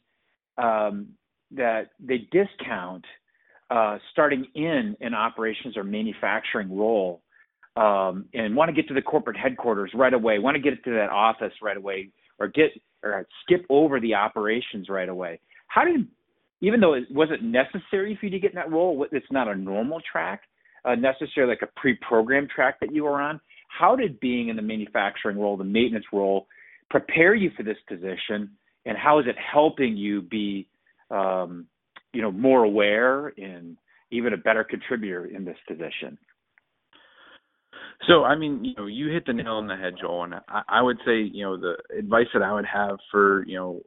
um, 0.59 1.09
that 1.53 1.91
they 2.01 2.29
discount 2.31 3.05
uh, 3.71 3.99
starting 4.13 4.47
in 4.55 4.97
an 5.01 5.15
operations 5.15 5.77
or 5.77 5.85
manufacturing 5.85 6.77
role 6.77 7.23
um, 7.77 8.27
and 8.33 8.57
want 8.57 8.69
to 8.69 8.75
get 8.75 8.89
to 8.89 8.95
the 8.95 9.03
corporate 9.03 9.37
headquarters 9.37 9.91
right 9.95 10.15
away, 10.15 10.39
want 10.39 10.55
to 10.55 10.63
get 10.63 10.83
to 10.85 10.91
that 10.93 11.11
office 11.11 11.53
right 11.63 11.77
away, 11.77 12.11
or 12.39 12.49
get 12.49 12.71
or 13.03 13.27
skip 13.43 13.65
over 13.69 14.01
the 14.01 14.15
operations 14.15 14.89
right 14.89 15.09
away. 15.09 15.41
How 15.69 15.85
did, 15.85 16.07
even 16.61 16.81
though 16.81 16.95
it 16.95 17.05
wasn't 17.11 17.43
necessary 17.43 18.17
for 18.19 18.27
you 18.27 18.33
to 18.33 18.39
get 18.39 18.53
in 18.53 18.57
that 18.57 18.71
role, 18.71 19.07
it's 19.13 19.27
not 19.31 19.49
a 19.49 19.55
normal 19.55 20.01
track, 20.11 20.43
uh, 20.87 20.95
necessarily 20.95 21.53
like 21.53 21.63
a 21.63 21.81
pre-programmed 21.81 22.51
track 22.51 22.81
that 22.81 22.95
you 22.95 23.05
were 23.05 23.21
on. 23.21 23.41
How 23.69 23.97
did 23.97 24.21
being 24.21 24.49
in 24.49 24.57
the 24.57 24.63
manufacturing 24.63 25.39
role, 25.39 25.57
the 25.57 25.65
maintenance 25.65 26.07
role, 26.13 26.47
prepare 26.89 27.35
you 27.35 27.51
for 27.57 27.63
this 27.63 27.77
position, 27.89 28.51
and 28.87 28.97
how 28.97 29.19
is 29.19 29.27
it 29.27 29.37
helping 29.53 29.97
you 29.97 30.23
be 30.23 30.69
um, 31.11 31.67
you 32.13 32.23
know, 32.23 32.33
more 32.33 32.65
aware 32.65 33.33
and 33.37 33.77
even 34.11 34.33
a 34.33 34.37
better 34.37 34.65
contributor 34.65 35.27
in 35.27 35.45
this 35.45 35.59
position? 35.69 36.17
So, 38.09 38.25
I 38.25 38.37
mean, 38.37 38.65
you 38.65 38.75
know, 38.77 38.87
you 38.87 39.09
hit 39.11 39.27
the 39.27 39.33
nail 39.33 39.55
on 39.55 39.67
the 39.67 39.77
head, 39.77 39.95
Joel, 40.01 40.25
and 40.25 40.35
I, 40.49 40.63
I 40.69 40.83
would 40.83 40.99
say, 41.05 41.19
you 41.21 41.45
know, 41.45 41.57
the 41.57 41.77
advice 41.99 42.27
that 42.35 42.43
I 42.43 42.53
would 42.53 42.67
have 42.67 42.99
for, 43.11 43.45
you 43.47 43.57
know, 43.57 43.83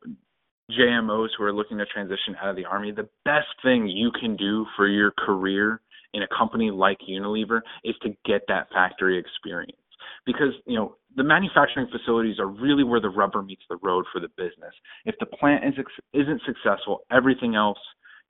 JMOs 0.72 1.30
who 1.38 1.44
are 1.44 1.54
looking 1.54 1.78
to 1.80 1.86
transition 1.88 2.36
out 2.42 2.50
of 2.50 2.56
the 2.56 2.66
army, 2.66 2.92
the 2.92 3.10
best 3.26 3.48
thing 3.64 3.88
you 3.88 4.12
can 4.20 4.36
do 4.36 4.66
for 4.76 4.88
your 4.88 5.12
career 5.12 5.82
in 6.14 6.24
a 6.24 6.28
company 6.36 6.72
like 6.72 6.98
Unilever 7.10 7.62
is 7.84 7.96
to 8.04 8.10
get 8.26 8.42
that 8.48 8.68
factory 8.74 9.18
experience. 9.18 9.78
Because, 10.26 10.54
you 10.66 10.76
know, 10.76 10.96
the 11.16 11.24
manufacturing 11.24 11.88
facilities 11.92 12.40
are 12.40 12.48
really 12.48 12.84
where 12.84 13.02
the 13.02 13.10
rubber 13.10 13.42
meets 13.42 13.64
the 13.70 13.78
road 13.82 14.06
for 14.12 14.20
the 14.20 14.30
business. 14.38 14.74
If 15.06 15.16
the 15.20 15.26
plant 15.26 15.64
is, 15.66 15.74
isn't 16.14 16.42
successful, 16.46 17.02
everything 17.12 17.56
else, 17.56 17.80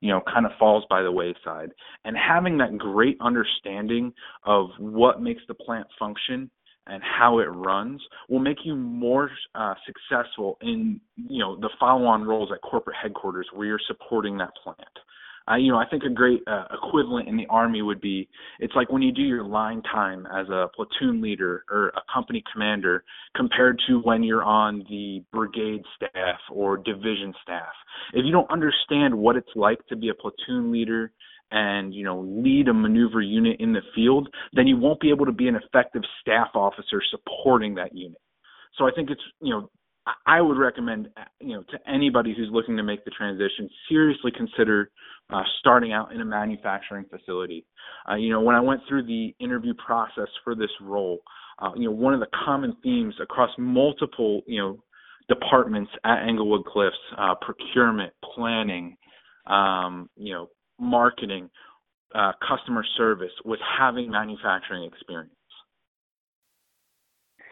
you 0.00 0.10
know, 0.10 0.22
kind 0.32 0.46
of 0.46 0.52
falls 0.58 0.84
by 0.88 1.02
the 1.02 1.12
wayside. 1.12 1.70
And 2.04 2.16
having 2.16 2.58
that 2.58 2.78
great 2.78 3.18
understanding 3.20 4.12
of 4.44 4.68
what 4.78 5.20
makes 5.20 5.42
the 5.46 5.54
plant 5.54 5.86
function 5.98 6.50
and 6.86 7.02
how 7.02 7.38
it 7.38 7.44
runs 7.44 8.00
will 8.28 8.38
make 8.40 8.58
you 8.64 8.74
more 8.74 9.30
uh, 9.54 9.74
successful 9.86 10.56
in, 10.62 11.00
you 11.16 11.38
know, 11.38 11.56
the 11.56 11.70
follow-on 11.78 12.24
roles 12.24 12.50
at 12.52 12.62
corporate 12.62 12.96
headquarters 13.00 13.46
where 13.52 13.66
you're 13.66 13.80
supporting 13.86 14.38
that 14.38 14.50
plant. 14.64 14.78
Uh, 15.50 15.56
you 15.56 15.72
know, 15.72 15.78
I 15.78 15.86
think 15.86 16.04
a 16.04 16.10
great 16.10 16.42
uh, 16.46 16.64
equivalent 16.72 17.28
in 17.28 17.36
the 17.36 17.46
Army 17.50 17.82
would 17.82 18.00
be 18.00 18.28
it's 18.60 18.74
like 18.76 18.90
when 18.90 19.02
you 19.02 19.12
do 19.12 19.22
your 19.22 19.42
line 19.42 19.82
time 19.82 20.26
as 20.26 20.48
a 20.48 20.68
platoon 20.74 21.20
leader 21.20 21.64
or 21.70 21.88
a 21.88 22.02
company 22.12 22.42
commander 22.52 23.04
compared 23.34 23.80
to 23.88 24.00
when 24.00 24.22
you're 24.22 24.44
on 24.44 24.84
the 24.88 25.24
brigade 25.32 25.82
staff 25.96 26.38
or 26.52 26.76
division 26.76 27.34
staff. 27.42 27.72
If 28.12 28.24
you 28.24 28.32
don't 28.32 28.50
understand 28.50 29.14
what 29.14 29.36
it's 29.36 29.50
like 29.56 29.84
to 29.88 29.96
be 29.96 30.10
a 30.10 30.14
platoon 30.14 30.70
leader 30.70 31.12
and 31.50 31.92
you 31.92 32.04
know 32.04 32.20
lead 32.20 32.68
a 32.68 32.74
maneuver 32.74 33.20
unit 33.20 33.56
in 33.58 33.72
the 33.72 33.82
field, 33.94 34.28
then 34.52 34.66
you 34.66 34.76
won't 34.76 35.00
be 35.00 35.10
able 35.10 35.26
to 35.26 35.32
be 35.32 35.48
an 35.48 35.56
effective 35.56 36.02
staff 36.20 36.48
officer 36.54 37.02
supporting 37.10 37.74
that 37.74 37.96
unit. 37.96 38.20
So 38.78 38.86
I 38.86 38.90
think 38.94 39.10
it's 39.10 39.22
you 39.40 39.50
know 39.50 39.70
I 40.26 40.40
would 40.40 40.58
recommend 40.58 41.08
you 41.40 41.56
know 41.56 41.62
to 41.70 41.90
anybody 41.90 42.34
who's 42.36 42.48
looking 42.50 42.76
to 42.76 42.82
make 42.82 43.04
the 43.04 43.10
transition 43.10 43.68
seriously 43.88 44.32
consider 44.36 44.90
uh, 45.30 45.42
starting 45.60 45.92
out 45.92 46.12
in 46.12 46.20
a 46.20 46.24
manufacturing 46.24 47.04
facility. 47.10 47.66
Uh, 48.10 48.16
you 48.16 48.30
know 48.30 48.40
when 48.40 48.56
I 48.56 48.60
went 48.60 48.80
through 48.88 49.06
the 49.06 49.34
interview 49.40 49.74
process 49.74 50.28
for 50.44 50.54
this 50.54 50.70
role, 50.80 51.18
uh, 51.58 51.70
you 51.76 51.84
know 51.84 51.94
one 51.94 52.14
of 52.14 52.20
the 52.20 52.28
common 52.44 52.76
themes 52.82 53.14
across 53.20 53.50
multiple 53.58 54.42
you 54.46 54.60
know 54.60 54.82
departments 55.28 55.90
at 56.04 56.26
Englewood 56.26 56.64
Cliffs, 56.66 56.96
uh, 57.16 57.34
procurement, 57.40 58.12
planning, 58.34 58.96
um, 59.46 60.08
you 60.16 60.32
know 60.32 60.48
marketing, 60.78 61.50
uh, 62.14 62.32
customer 62.46 62.84
service 62.96 63.32
was 63.44 63.58
having 63.78 64.10
manufacturing 64.10 64.84
experience. 64.84 65.34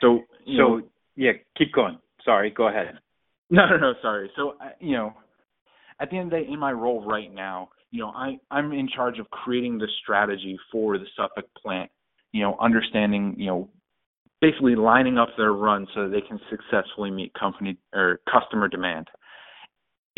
So, 0.01 0.21
so 0.47 0.53
know, 0.53 0.83
yeah, 1.17 1.33
keep 1.57 1.73
going. 1.73 1.99
Sorry, 2.29 2.51
go 2.51 2.69
ahead. 2.69 2.99
No, 3.51 3.67
no, 3.67 3.79
no. 3.79 3.95
Sorry. 4.03 4.31
So, 4.37 4.55
you 4.79 4.93
know, 4.93 5.15
at 6.01 6.11
the 6.11 6.19
end 6.19 6.33
of 6.33 6.39
the 6.39 6.45
day, 6.45 6.53
in 6.53 6.59
my 6.59 6.71
role 6.71 7.03
right 7.03 7.33
now, 7.33 7.71
you 7.91 8.01
know, 8.01 8.09
I 8.09 8.39
I'm 8.51 8.73
in 8.73 8.89
charge 8.95 9.19
of 9.19 9.31
creating 9.31 9.79
the 9.79 9.87
strategy 10.03 10.59
for 10.71 10.99
the 10.99 11.07
Suffolk 11.17 11.47
plant. 11.57 11.91
You 12.33 12.43
know, 12.43 12.59
understanding, 12.61 13.35
you 13.39 13.47
know, 13.47 13.71
basically 14.43 14.77
lining 14.77 15.17
up 15.17 15.31
their 15.39 15.55
run 15.55 15.87
so 15.95 16.03
that 16.03 16.11
they 16.11 16.21
can 16.21 16.39
successfully 16.51 17.11
meet 17.11 17.33
company 17.33 17.79
or 17.95 18.21
customer 18.31 18.69
demand 18.69 19.09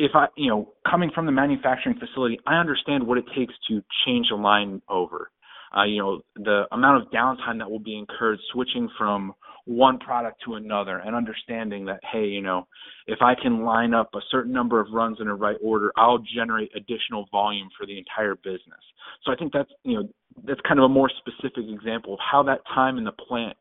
if 0.00 0.12
I, 0.14 0.26
you 0.36 0.48
know, 0.48 0.72
coming 0.90 1.10
from 1.14 1.26
the 1.26 1.32
manufacturing 1.32 1.98
facility, 1.98 2.40
I 2.46 2.54
understand 2.54 3.06
what 3.06 3.18
it 3.18 3.24
takes 3.36 3.52
to 3.68 3.82
change 4.06 4.28
a 4.32 4.34
line 4.34 4.80
over. 4.88 5.30
Uh, 5.76 5.84
you 5.84 5.98
know, 5.98 6.22
the 6.36 6.64
amount 6.72 7.02
of 7.02 7.12
downtime 7.12 7.58
that 7.58 7.70
will 7.70 7.80
be 7.80 7.98
incurred 7.98 8.38
switching 8.52 8.88
from 8.96 9.34
one 9.64 9.98
product 9.98 10.42
to 10.44 10.54
another 10.54 10.98
and 10.98 11.14
understanding 11.14 11.84
that, 11.86 12.00
hey, 12.12 12.24
you 12.24 12.42
know, 12.42 12.66
if 13.06 13.18
I 13.22 13.34
can 13.34 13.64
line 13.64 13.94
up 13.94 14.10
a 14.14 14.20
certain 14.30 14.52
number 14.52 14.80
of 14.80 14.88
runs 14.92 15.18
in 15.20 15.28
a 15.28 15.34
right 15.34 15.56
order, 15.62 15.92
I'll 15.96 16.22
generate 16.34 16.70
additional 16.74 17.26
volume 17.30 17.68
for 17.78 17.86
the 17.86 17.98
entire 17.98 18.34
business. 18.36 18.80
So 19.24 19.32
I 19.32 19.36
think 19.36 19.52
that's, 19.52 19.70
you 19.84 19.94
know, 19.94 20.08
that's 20.44 20.60
kind 20.66 20.78
of 20.78 20.84
a 20.84 20.88
more 20.88 21.10
specific 21.18 21.64
example 21.68 22.14
of 22.14 22.20
how 22.20 22.42
that 22.44 22.60
time 22.74 22.98
in 22.98 23.04
the 23.04 23.12
plant 23.12 23.56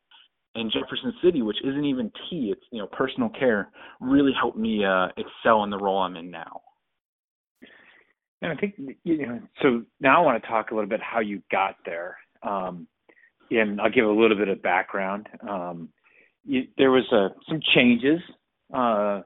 in 0.56 0.70
Jefferson 0.72 1.14
City, 1.24 1.42
which 1.42 1.58
isn't 1.64 1.86
even 1.86 2.12
tea, 2.30 2.52
it's 2.52 2.64
you 2.72 2.80
know 2.80 2.88
personal 2.88 3.30
care, 3.30 3.70
really 4.00 4.32
helped 4.40 4.58
me 4.58 4.84
uh, 4.84 5.08
excel 5.18 5.64
in 5.64 5.70
the 5.70 5.78
role 5.78 6.00
I'm 6.00 6.16
in 6.16 6.32
now. 6.32 6.62
And 8.42 8.52
I 8.52 8.56
think 8.56 8.76
you 9.04 9.28
know. 9.28 9.40
So 9.62 9.84
now 10.00 10.22
I 10.22 10.26
want 10.26 10.42
to 10.42 10.50
talk 10.50 10.72
a 10.72 10.76
little 10.76 10.90
bit 10.90 11.02
how 11.02 11.20
you 11.20 11.42
got 11.52 11.76
there, 11.86 12.18
um, 12.44 12.88
and 13.52 13.80
I'll 13.82 13.90
give 13.90 14.06
a 14.06 14.12
little 14.12 14.38
bit 14.38 14.48
of 14.48 14.62
background. 14.62 15.28
Um, 15.48 15.90
you, 16.46 16.64
there 16.78 16.92
was 16.92 17.06
uh, 17.12 17.30
some 17.48 17.60
changes 17.76 18.20
uh, 18.74 19.22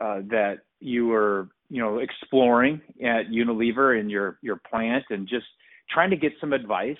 uh, 0.00 0.20
that 0.30 0.58
you 0.80 1.08
were 1.08 1.48
you 1.68 1.80
know 1.82 1.98
exploring 1.98 2.80
at 3.02 3.30
Unilever 3.30 3.98
in 3.98 4.08
your 4.08 4.38
your 4.42 4.60
plant, 4.70 5.04
and 5.10 5.28
just 5.28 5.46
trying 5.90 6.10
to 6.10 6.16
get 6.16 6.32
some 6.40 6.52
advice 6.52 6.96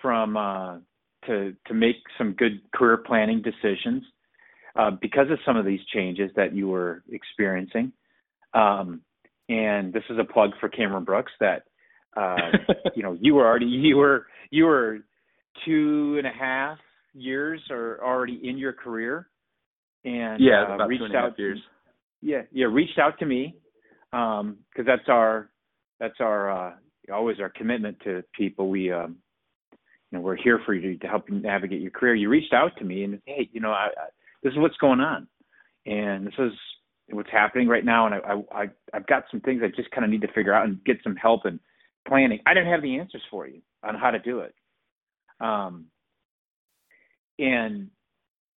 from 0.00 0.36
uh, 0.36 0.78
to 1.26 1.54
to 1.66 1.74
make 1.74 1.96
some 2.18 2.32
good 2.32 2.60
career 2.74 2.98
planning 2.98 3.42
decisions 3.42 4.02
uh, 4.76 4.90
because 5.00 5.30
of 5.30 5.38
some 5.44 5.56
of 5.56 5.64
these 5.64 5.80
changes 5.92 6.30
that 6.36 6.54
you 6.54 6.68
were 6.68 7.02
experiencing. 7.10 7.92
Um, 8.54 9.02
and 9.48 9.92
this 9.92 10.04
is 10.10 10.18
a 10.18 10.24
plug 10.24 10.50
for 10.60 10.68
Cameron 10.68 11.04
Brooks 11.04 11.32
that 11.40 11.64
uh, 12.16 12.36
you 12.94 13.02
know 13.02 13.16
you 13.20 13.34
were 13.34 13.46
already 13.46 13.66
you 13.66 13.96
were 13.96 14.26
you 14.50 14.64
were 14.64 14.98
two 15.64 16.16
and 16.18 16.26
a 16.26 16.30
half 16.30 16.78
years 17.14 17.60
or 17.70 18.00
already 18.02 18.40
in 18.42 18.58
your 18.58 18.72
career. 18.72 19.28
And 20.04 20.42
yeah 20.42 20.64
uh, 20.68 20.74
about 20.74 20.88
reached 20.88 21.00
two 21.00 21.04
and 21.06 21.14
a 21.14 21.18
half 21.18 21.32
out 21.32 21.38
years. 21.38 21.58
Yeah 22.20 22.42
yeah 22.52 22.66
reached 22.66 22.98
out 22.98 23.18
to 23.18 23.26
me 23.26 23.56
because 24.10 24.40
um, 24.40 24.56
that's 24.84 25.08
our 25.08 25.50
that's 26.00 26.20
our 26.20 26.50
uh, 26.50 26.72
always 27.12 27.38
our 27.40 27.50
commitment 27.50 27.98
to 28.04 28.22
people. 28.36 28.68
We 28.68 28.92
um, 28.92 29.16
you 30.10 30.18
know, 30.18 30.20
we're 30.20 30.36
here 30.36 30.60
for 30.66 30.74
you 30.74 30.98
to 30.98 31.06
help 31.06 31.30
you 31.30 31.38
navigate 31.40 31.80
your 31.80 31.90
career. 31.90 32.14
You 32.14 32.28
reached 32.28 32.52
out 32.52 32.72
to 32.78 32.84
me 32.84 33.04
and 33.04 33.20
hey, 33.24 33.48
you 33.52 33.60
know, 33.60 33.70
I, 33.70 33.86
I, 33.96 34.08
this 34.42 34.52
is 34.52 34.58
what's 34.58 34.76
going 34.76 35.00
on, 35.00 35.26
and 35.86 36.26
this 36.26 36.34
is 36.38 36.52
what's 37.10 37.30
happening 37.30 37.68
right 37.68 37.84
now, 37.84 38.06
and 38.06 38.14
I, 38.14 38.60
I, 38.62 38.66
I've 38.92 39.06
got 39.06 39.24
some 39.30 39.40
things 39.40 39.62
I 39.64 39.68
just 39.74 39.90
kind 39.90 40.04
of 40.04 40.10
need 40.10 40.22
to 40.22 40.32
figure 40.32 40.52
out 40.52 40.66
and 40.66 40.82
get 40.84 40.98
some 41.02 41.16
help 41.16 41.46
in 41.46 41.58
planning. 42.06 42.40
I 42.46 42.54
didn't 42.54 42.70
have 42.70 42.82
the 42.82 42.98
answers 42.98 43.22
for 43.30 43.46
you 43.46 43.60
on 43.82 43.94
how 43.94 44.10
to 44.10 44.18
do 44.18 44.40
it, 44.40 44.54
um, 45.42 45.86
and 47.38 47.90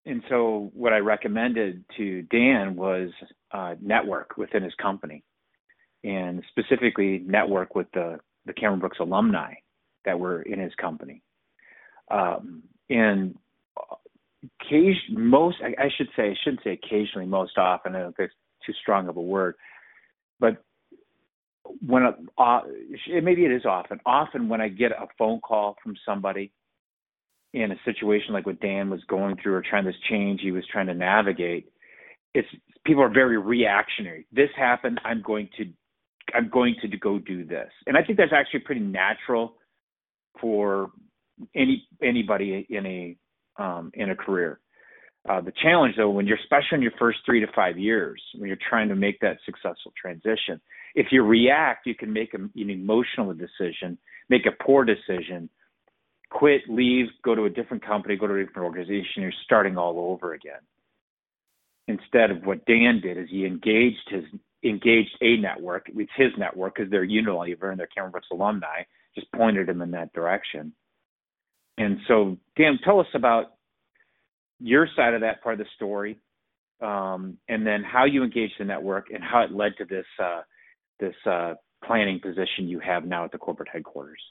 and 0.06 0.22
so 0.30 0.70
what 0.74 0.92
I 0.92 0.98
recommended 0.98 1.86
to 1.98 2.24
Dan 2.24 2.76
was 2.76 3.10
uh, 3.52 3.76
network 3.82 4.36
within 4.38 4.64
his 4.64 4.74
company, 4.76 5.24
and 6.04 6.44
specifically 6.50 7.24
network 7.26 7.74
with 7.76 7.88
the 7.94 8.20
the 8.46 8.54
Cameron 8.54 8.82
Brooks 8.82 8.98
alumni 9.00 9.54
that 10.06 10.20
were 10.20 10.42
in 10.42 10.60
his 10.60 10.74
company. 10.76 11.22
Um, 12.12 12.64
and 12.90 13.38
occasion, 14.62 15.30
most, 15.30 15.58
I, 15.64 15.86
I, 15.86 15.90
should 15.96 16.10
say, 16.18 16.32
I 16.32 16.36
shouldn't 16.44 16.64
say 16.64 16.72
occasionally, 16.74 17.26
most 17.26 17.58
often. 17.58 17.96
I 17.96 18.00
don't 18.00 18.16
think 18.18 18.32
it's 18.32 18.66
too 18.66 18.74
strong 18.82 19.08
of 19.08 19.16
a 19.16 19.22
word, 19.22 19.56
but 20.42 20.62
when 21.86 22.04
uh, 22.38 22.60
maybe 23.08 23.46
it 23.46 23.52
is 23.54 23.66
often. 23.66 24.02
Often 24.06 24.50
when 24.50 24.60
I 24.60 24.68
get 24.68 24.92
a 24.92 25.08
phone 25.18 25.40
call 25.40 25.78
from 25.82 25.96
somebody 26.06 26.52
in 27.54 27.72
a 27.72 27.76
situation 27.86 28.34
like 28.34 28.46
what 28.46 28.60
Dan 28.60 28.90
was 28.90 29.02
going 29.08 29.38
through 29.42 29.54
or 29.54 29.64
trying 29.68 29.86
this 29.86 29.96
change 30.10 30.42
he 30.42 30.52
was 30.52 30.64
trying 30.72 30.88
to 30.88 30.94
navigate, 30.94 31.72
it's 32.34 32.48
people 32.86 33.04
are 33.04 33.14
very 33.14 33.38
reactionary. 33.38 34.26
This 34.32 34.50
happened. 34.58 35.00
I'm 35.06 35.22
going 35.22 35.50
to 35.58 35.66
I'm 36.34 36.50
going 36.50 36.76
to 36.82 36.98
go 36.98 37.20
do 37.20 37.46
this, 37.46 37.70
and 37.86 37.98
I 37.98 38.04
think 38.04 38.18
that's 38.18 38.34
actually 38.34 38.62
pretty 38.62 38.82
natural 38.82 39.56
for 40.40 40.92
any 41.56 41.88
anybody 42.02 42.66
in 42.70 42.86
a 42.86 43.64
um, 43.64 43.92
in 43.94 44.10
a 44.10 44.16
career. 44.16 44.60
Uh, 45.30 45.40
the 45.40 45.54
challenge, 45.62 45.96
though, 45.96 46.10
when 46.10 46.28
you're 46.28 46.38
especially 46.38 46.76
in 46.76 46.82
your 46.82 46.92
first 47.00 47.20
three 47.26 47.40
to 47.40 47.48
five 47.56 47.78
years, 47.78 48.22
when 48.38 48.48
you're 48.48 48.58
trying 48.70 48.90
to 48.90 48.96
make 48.96 49.20
that 49.22 49.38
successful 49.46 49.94
transition, 50.00 50.60
if 50.96 51.08
you 51.12 51.24
react, 51.24 51.86
you 51.86 51.96
can 51.96 52.12
make 52.12 52.34
a, 52.34 52.38
an 52.38 52.70
emotional 52.70 53.34
decision, 53.34 53.98
make 54.30 54.46
a 54.46 54.64
poor 54.64 54.84
decision, 54.84 55.50
quit, 56.34 56.62
leave, 56.68 57.08
go 57.24 57.36
to 57.36 57.46
a 57.46 57.50
different 57.50 57.86
company, 57.86 58.16
go 58.16 58.28
to 58.28 58.36
a 58.36 58.46
different 58.46 58.66
organization. 58.66 59.22
You're 59.22 59.34
starting 59.44 59.78
all 59.78 60.00
over 60.12 60.34
again. 60.34 60.62
Instead 61.88 62.32
of 62.32 62.46
what 62.46 62.66
Dan 62.66 63.02
did, 63.02 63.18
is 63.18 63.28
he 63.30 63.46
engaged 63.46 64.10
his 64.10 64.24
engaged 64.64 65.18
a 65.22 65.36
network. 65.38 65.88
It's 65.94 66.12
his 66.16 66.32
network 66.38 66.76
because 66.76 66.90
they're 66.90 67.06
Unilever 67.06 67.70
and 67.72 67.78
they're 67.78 68.10
Brooks 68.10 68.28
alumni. 68.32 68.84
Just 69.14 69.30
pointed 69.34 69.68
him 69.68 69.82
in 69.82 69.92
that 69.92 70.14
direction 70.14 70.74
and 71.78 72.00
so, 72.08 72.38
Dan, 72.58 72.80
tell 72.84 73.00
us 73.00 73.08
about 73.14 73.54
your 74.60 74.88
side 74.96 75.14
of 75.14 75.22
that 75.22 75.42
part 75.42 75.60
of 75.60 75.60
the 75.60 75.72
story, 75.76 76.20
um, 76.82 77.38
and 77.50 77.66
then 77.66 77.84
how 77.84 78.06
you 78.06 78.24
engaged 78.24 78.54
the 78.60 78.66
network 78.66 79.10
and 79.12 79.24
how 79.24 79.42
it 79.42 79.52
led 79.52 79.74
to 79.78 79.86
this 79.86 80.06
uh, 80.22 80.42
this 81.00 81.16
uh, 81.26 81.56
planning 81.84 82.20
position 82.20 82.68
you 82.68 82.80
have 82.80 83.06
now 83.06 83.26
at 83.26 83.32
the 83.32 83.38
corporate 83.38 83.70
headquarters. 83.72 84.22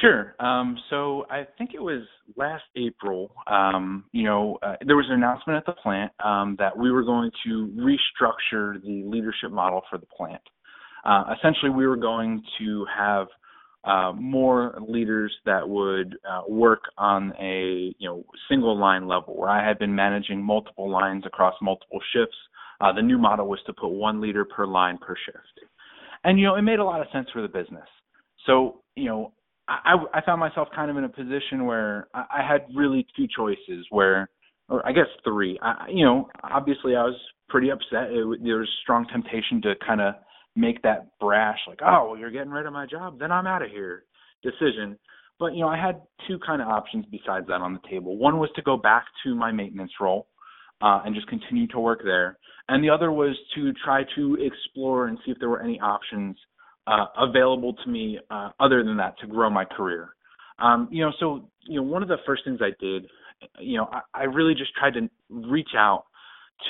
Sure. 0.00 0.34
Um, 0.40 0.76
so 0.90 1.24
I 1.30 1.46
think 1.56 1.70
it 1.74 1.80
was 1.80 2.02
last 2.36 2.64
April. 2.76 3.32
Um, 3.46 4.04
you 4.12 4.24
know, 4.24 4.58
uh, 4.62 4.74
there 4.86 4.96
was 4.96 5.06
an 5.08 5.14
announcement 5.14 5.56
at 5.56 5.66
the 5.66 5.80
plant 5.80 6.12
um, 6.24 6.56
that 6.58 6.76
we 6.76 6.90
were 6.90 7.04
going 7.04 7.30
to 7.46 7.72
restructure 7.76 8.82
the 8.82 9.02
leadership 9.06 9.50
model 9.50 9.82
for 9.88 9.98
the 9.98 10.06
plant. 10.06 10.42
Uh, 11.04 11.34
essentially, 11.36 11.70
we 11.70 11.86
were 11.86 11.96
going 11.96 12.42
to 12.58 12.86
have 12.96 13.28
uh, 13.84 14.12
more 14.12 14.78
leaders 14.88 15.32
that 15.44 15.68
would 15.68 16.16
uh, 16.28 16.42
work 16.48 16.84
on 16.96 17.32
a 17.38 17.94
you 17.98 18.08
know 18.08 18.24
single 18.48 18.78
line 18.78 19.06
level 19.06 19.36
where 19.36 19.50
I 19.50 19.66
had 19.66 19.78
been 19.78 19.94
managing 19.94 20.42
multiple 20.42 20.90
lines 20.90 21.24
across 21.26 21.54
multiple 21.60 22.00
shifts. 22.14 22.36
Uh, 22.80 22.92
the 22.92 23.02
new 23.02 23.18
model 23.18 23.46
was 23.46 23.60
to 23.66 23.72
put 23.72 23.88
one 23.88 24.20
leader 24.20 24.44
per 24.44 24.66
line 24.66 24.98
per 24.98 25.14
shift, 25.26 25.60
and 26.24 26.38
you 26.38 26.46
know 26.46 26.56
it 26.56 26.62
made 26.62 26.78
a 26.78 26.84
lot 26.84 27.02
of 27.02 27.06
sense 27.12 27.28
for 27.32 27.42
the 27.42 27.48
business. 27.48 27.86
So 28.46 28.80
you 28.96 29.04
know 29.04 29.32
I, 29.66 29.94
I 30.12 30.20
found 30.20 30.40
myself 30.40 30.68
kind 30.74 30.90
of 30.90 30.96
in 30.96 31.04
a 31.04 31.08
position 31.08 31.64
where 31.64 32.08
I, 32.14 32.24
I 32.38 32.46
had 32.46 32.66
really 32.74 33.06
two 33.16 33.26
choices 33.34 33.86
where 33.90 34.28
or 34.68 34.86
I 34.86 34.92
guess 34.92 35.06
three. 35.24 35.58
I, 35.62 35.88
you 35.90 36.04
know, 36.04 36.28
obviously 36.42 36.96
I 36.96 37.02
was 37.02 37.18
pretty 37.48 37.70
upset. 37.70 38.10
It, 38.10 38.42
there 38.42 38.58
was 38.58 38.68
strong 38.82 39.06
temptation 39.12 39.60
to 39.62 39.74
kind 39.86 40.00
of 40.00 40.14
make 40.56 40.82
that 40.82 41.18
brash 41.20 41.58
like, 41.66 41.80
oh, 41.84 42.08
well, 42.10 42.18
you're 42.18 42.30
getting 42.30 42.50
rid 42.50 42.66
of 42.66 42.72
my 42.72 42.86
job, 42.86 43.18
then 43.18 43.32
I'm 43.32 43.46
out 43.46 43.62
of 43.62 43.70
here 43.70 44.04
decision. 44.42 44.98
But 45.38 45.54
you 45.54 45.60
know, 45.60 45.68
I 45.68 45.76
had 45.76 46.00
two 46.28 46.38
kind 46.46 46.62
of 46.62 46.68
options 46.68 47.06
besides 47.10 47.46
that 47.48 47.60
on 47.60 47.72
the 47.74 47.88
table. 47.90 48.16
One 48.16 48.38
was 48.38 48.50
to 48.56 48.62
go 48.62 48.76
back 48.76 49.04
to 49.24 49.34
my 49.34 49.50
maintenance 49.50 49.92
role 50.00 50.28
uh, 50.80 51.02
and 51.04 51.14
just 51.14 51.26
continue 51.28 51.66
to 51.68 51.80
work 51.80 52.00
there, 52.04 52.38
and 52.68 52.84
the 52.84 52.90
other 52.90 53.10
was 53.10 53.36
to 53.56 53.72
try 53.84 54.04
to 54.14 54.36
explore 54.40 55.08
and 55.08 55.18
see 55.24 55.32
if 55.32 55.38
there 55.40 55.48
were 55.48 55.62
any 55.62 55.80
options 55.80 56.36
uh, 56.86 57.06
available 57.16 57.72
to 57.72 57.90
me 57.90 58.18
uh, 58.30 58.50
other 58.60 58.84
than 58.84 58.96
that 58.96 59.18
to 59.20 59.26
grow 59.26 59.50
my 59.50 59.64
career. 59.64 60.10
Um, 60.58 60.88
you 60.90 61.04
know, 61.04 61.12
so 61.18 61.48
you 61.66 61.76
know, 61.76 61.82
one 61.82 62.02
of 62.02 62.08
the 62.08 62.18
first 62.26 62.44
things 62.44 62.60
I 62.62 62.70
did, 62.80 63.06
you 63.58 63.76
know, 63.78 63.88
I, 63.90 64.00
I 64.14 64.24
really 64.24 64.54
just 64.54 64.74
tried 64.74 64.94
to 64.94 65.08
reach 65.28 65.70
out 65.76 66.04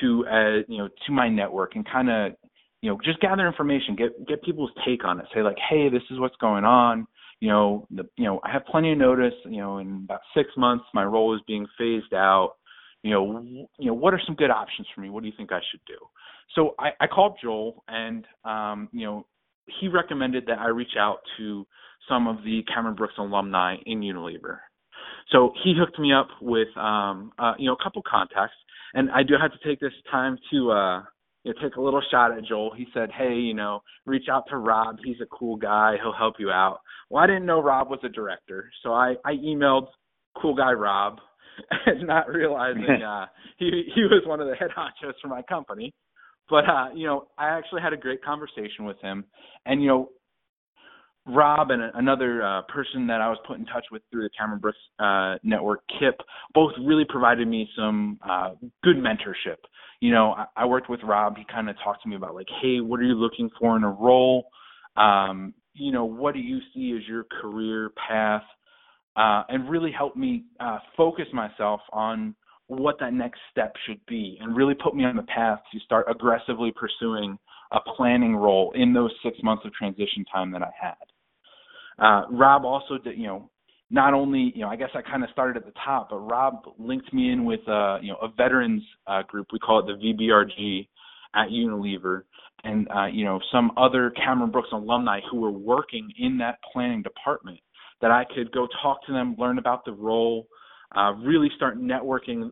to 0.01 0.25
uh, 0.27 0.57
you 0.69 0.79
know 0.79 0.89
to 1.07 1.13
my 1.13 1.29
network 1.29 1.77
and 1.77 1.85
kind 1.87 2.11
of 2.11 2.33
you 2.81 2.91
know 2.91 2.99
just 3.05 3.21
gather 3.21 3.47
information, 3.47 3.97
get 3.97 4.27
get 4.27 4.43
people's 4.43 4.71
take 4.87 5.05
on 5.05 5.21
it. 5.21 5.27
Say 5.35 5.43
like, 5.43 5.59
hey, 5.69 5.89
this 5.89 6.03
is 6.11 6.19
what's 6.19 6.37
going 6.37 6.65
on. 6.65 7.07
You 7.41 7.51
know, 7.51 7.87
the 7.91 8.05
you 8.17 8.25
know 8.25 8.41
I 8.45 8.53
have 8.53 8.65
plenty 8.67 8.93
of 8.93 8.99
notice. 8.99 9.35
You 9.45 9.59
know, 9.59 9.79
in 9.79 10.05
about 10.05 10.21
six 10.35 10.49
months, 10.57 10.85
my 10.95 11.05
role 11.05 11.35
is 11.35 11.43
being 11.47 11.67
phased 11.77 12.15
out. 12.15 12.55
You 13.03 13.11
know, 13.11 13.43
you 13.79 13.87
know, 13.87 13.95
what 13.95 14.15
are 14.15 14.21
some 14.25 14.35
good 14.35 14.51
options 14.51 14.89
for 14.95 15.03
me? 15.03 15.11
What 15.11 15.23
do 15.23 15.29
you 15.29 15.35
think 15.37 15.53
I 15.53 15.61
should 15.71 15.81
do? 15.87 15.99
So 16.55 16.75
I, 16.79 16.91
I 17.01 17.07
called 17.07 17.37
Joel, 17.43 17.85
and 17.89 18.25
um, 18.45 18.89
you 18.93 19.05
know, 19.05 19.27
he 19.81 19.89
recommended 19.89 20.47
that 20.47 20.59
I 20.59 20.69
reach 20.69 20.97
out 20.99 21.19
to 21.39 21.67
some 22.09 22.27
of 22.27 22.39
the 22.45 22.63
Cameron 22.73 22.95
Brooks 22.95 23.15
alumni 23.19 23.77
in 23.87 24.01
Unilever. 24.01 24.59
So 25.31 25.53
he 25.63 25.75
hooked 25.79 25.99
me 25.99 26.13
up 26.13 26.29
with 26.41 26.69
um, 26.77 27.33
uh, 27.39 27.55
you 27.59 27.67
know 27.67 27.77
a 27.79 27.83
couple 27.83 28.03
contacts, 28.09 28.57
and 28.93 29.11
I 29.11 29.23
do 29.23 29.35
have 29.41 29.53
to 29.53 29.69
take 29.69 29.81
this 29.81 29.93
time 30.11 30.39
to 30.53 30.71
uh, 30.71 31.03
you 31.45 31.53
know, 31.53 31.63
take 31.63 31.77
a 31.77 31.81
little 31.81 32.03
shot 32.11 32.37
at 32.37 32.45
Joel. 32.45 32.73
He 32.77 32.87
said, 32.93 33.11
"Hey, 33.11 33.35
you 33.35 33.55
know, 33.55 33.83
reach 34.07 34.27
out 34.31 34.45
to 34.51 34.59
Rob. 34.59 34.97
He's 35.03 35.21
a 35.23 35.27
cool 35.27 35.57
guy. 35.57 35.97
He'll 36.03 36.13
help 36.13 36.35
you 36.39 36.51
out." 36.51 36.81
Well, 37.09 37.23
I 37.23 37.27
didn't 37.27 37.47
know 37.47 37.63
Rob 37.63 37.89
was 37.89 38.01
a 38.05 38.09
director, 38.09 38.71
so 38.83 38.93
I 38.93 39.15
I 39.25 39.33
emailed 39.35 39.89
cool 40.41 40.55
guy 40.55 40.73
Rob, 40.73 41.19
and 41.87 42.07
not 42.07 42.29
realizing 42.29 43.03
uh, 43.07 43.27
he 43.59 43.85
he 43.95 44.03
was 44.03 44.23
one 44.27 44.41
of 44.41 44.49
the 44.49 44.57
head 44.57 44.71
honchos 44.77 45.15
for 45.23 45.29
my 45.29 45.43
company. 45.43 45.95
But 46.51 46.69
uh, 46.69 46.89
you 46.95 47.07
know, 47.07 47.29
I 47.39 47.49
actually 47.49 47.83
had 47.83 47.93
a 47.93 47.97
great 47.97 48.23
conversation 48.23 48.85
with 48.85 49.01
him, 49.01 49.25
and 49.67 49.83
you 49.83 49.89
know, 49.89 50.09
Rob 51.27 51.71
and 51.71 51.83
another 51.95 52.43
uh, 52.43 52.63
person 52.63 53.07
that 53.07 53.21
I 53.21 53.29
was 53.29 53.39
put 53.47 53.59
in 53.59 53.65
touch 53.67 53.85
with 53.91 54.03
through 54.11 54.25
the 54.25 54.31
Cameron 54.39 54.61
Brooks 54.61 54.79
uh, 54.99 55.37
network, 55.43 55.81
Kip, 55.99 56.21
both 56.53 56.73
really 56.85 57.05
provided 57.09 57.49
me 57.49 57.69
some 57.77 58.19
uh, 58.29 58.51
good 58.83 58.97
mentorship. 58.97 59.57
You 60.01 60.13
know, 60.13 60.33
I, 60.33 60.47
I 60.57 60.67
worked 60.67 60.91
with 60.91 61.01
Rob. 61.03 61.37
He 61.39 61.45
kind 61.51 61.71
of 61.71 61.77
talked 61.83 62.03
to 62.03 62.09
me 62.09 62.17
about 62.17 62.35
like, 62.35 62.49
hey, 62.61 62.81
what 62.81 63.01
are 63.01 63.05
you 63.05 63.15
looking 63.15 63.49
for 63.59 63.75
in 63.77 63.85
a 63.85 63.91
role? 63.91 64.49
Um, 64.97 65.55
you 65.73 65.93
know, 65.93 66.05
what 66.05 66.35
do 66.35 66.41
you 66.41 66.59
see 66.75 66.95
as 66.97 67.09
your 67.09 67.25
career 67.41 67.91
path? 68.09 68.43
Uh, 69.17 69.45
and 69.49 69.71
really 69.71 69.93
helped 69.93 70.17
me 70.17 70.45
uh, 70.59 70.81
focus 70.97 71.27
myself 71.33 71.81
on 71.93 72.35
what 72.69 72.99
that 73.01 73.13
next 73.13 73.41
step 73.51 73.75
should 73.87 74.01
be, 74.07 74.39
and 74.41 74.57
really 74.57 74.75
put 74.75 74.95
me 74.95 75.05
on 75.05 75.17
the 75.17 75.23
path 75.23 75.61
to 75.73 75.81
start 75.81 76.07
aggressively 76.09 76.73
pursuing 76.75 77.39
a 77.73 77.81
planning 77.97 78.37
role 78.37 78.73
in 78.75 78.93
those 78.93 79.11
six 79.23 79.37
months 79.43 79.65
of 79.65 79.73
transition 79.73 80.25
time 80.33 80.51
that 80.53 80.63
I 80.63 80.71
had. 80.81 80.95
Uh, 81.99 82.27
Rob 82.31 82.65
also 82.65 82.99
did, 82.99 83.19
you 83.19 83.27
know, 83.27 83.51
not 83.91 84.15
only, 84.15 84.53
you 84.55 84.63
know, 84.63 84.69
I 84.69 84.77
guess 84.77 84.89
I 84.95 85.03
kind 85.03 85.23
of 85.23 85.31
started 85.31 85.57
at 85.57 85.67
the 85.67 85.79
top, 85.85 86.11
but 86.11 86.19
Rob 86.19 86.63
linked 86.79 87.13
me 87.13 87.31
in 87.31 87.45
with, 87.45 87.61
uh, 87.69 87.99
you 88.01 88.11
know, 88.11 88.19
a 88.23 88.29
veterans 88.29 88.83
uh, 89.07 89.23
group. 89.23 89.49
We 89.53 89.59
call 89.59 89.81
it 89.81 89.87
the 89.87 89.93
VBRG 89.93 90.89
at 91.35 91.49
Unilever, 91.49 92.23
and 92.65 92.89
uh, 92.91 93.07
you 93.07 93.25
know, 93.25 93.41
some 93.53 93.73
other 93.77 94.11
Cameron 94.11 94.51
Brooks 94.51 94.71
alumni 94.73 95.21
who 95.31 95.41
were 95.41 95.51
working 95.51 96.11
in 96.19 96.39
that 96.39 96.59
planning 96.73 97.03
department. 97.03 97.61
That 98.01 98.11
I 98.11 98.25
could 98.35 98.53
go 98.53 98.67
talk 98.83 99.05
to 99.07 99.13
them, 99.13 99.37
learn 99.39 99.59
about 99.59 99.85
the 99.85 99.93
role, 99.93 100.47
uh, 100.97 101.13
really 101.15 101.51
start 101.57 101.79
networking 101.79 102.51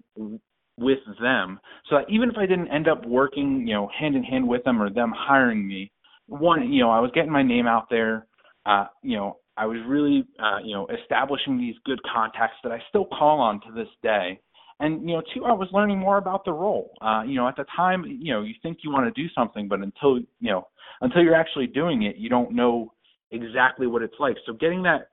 with 0.78 0.98
them, 1.20 1.60
so 1.88 1.96
that 1.96 2.10
even 2.10 2.30
if 2.30 2.36
I 2.36 2.46
didn't 2.46 2.68
end 2.68 2.88
up 2.88 3.04
working, 3.06 3.66
you 3.66 3.74
know, 3.74 3.88
hand 3.98 4.16
in 4.16 4.22
hand 4.22 4.46
with 4.46 4.64
them 4.64 4.80
or 4.80 4.90
them 4.90 5.12
hiring 5.14 5.66
me, 5.66 5.92
one, 6.26 6.72
you 6.72 6.82
know, 6.82 6.90
I 6.90 7.00
was 7.00 7.10
getting 7.14 7.32
my 7.32 7.42
name 7.42 7.66
out 7.66 7.88
there 7.90 8.26
uh, 8.66 8.86
you 9.02 9.16
know, 9.16 9.38
I 9.56 9.66
was 9.66 9.78
really, 9.86 10.24
uh, 10.38 10.58
you 10.64 10.74
know, 10.74 10.86
establishing 11.02 11.58
these 11.58 11.74
good 11.84 12.00
contacts 12.12 12.56
that 12.62 12.72
I 12.72 12.78
still 12.88 13.06
call 13.06 13.40
on 13.40 13.60
to 13.62 13.72
this 13.74 13.88
day. 14.02 14.40
And 14.80 15.08
you 15.08 15.16
know, 15.16 15.22
two, 15.34 15.44
I 15.44 15.52
was 15.52 15.68
learning 15.72 15.98
more 15.98 16.18
about 16.18 16.44
the 16.44 16.52
role. 16.52 16.92
Uh, 17.00 17.22
you 17.22 17.36
know, 17.36 17.46
at 17.46 17.56
the 17.56 17.64
time, 17.76 18.04
you 18.06 18.32
know, 18.32 18.42
you 18.42 18.54
think 18.62 18.78
you 18.82 18.90
want 18.90 19.12
to 19.12 19.22
do 19.22 19.28
something, 19.34 19.68
but 19.68 19.80
until 19.80 20.18
you 20.18 20.50
know, 20.50 20.66
until 21.02 21.22
you're 21.22 21.34
actually 21.34 21.66
doing 21.66 22.02
it, 22.02 22.16
you 22.16 22.28
don't 22.28 22.52
know 22.52 22.92
exactly 23.30 23.86
what 23.86 24.02
it's 24.02 24.14
like. 24.18 24.36
So 24.46 24.54
getting 24.54 24.82
that 24.84 25.08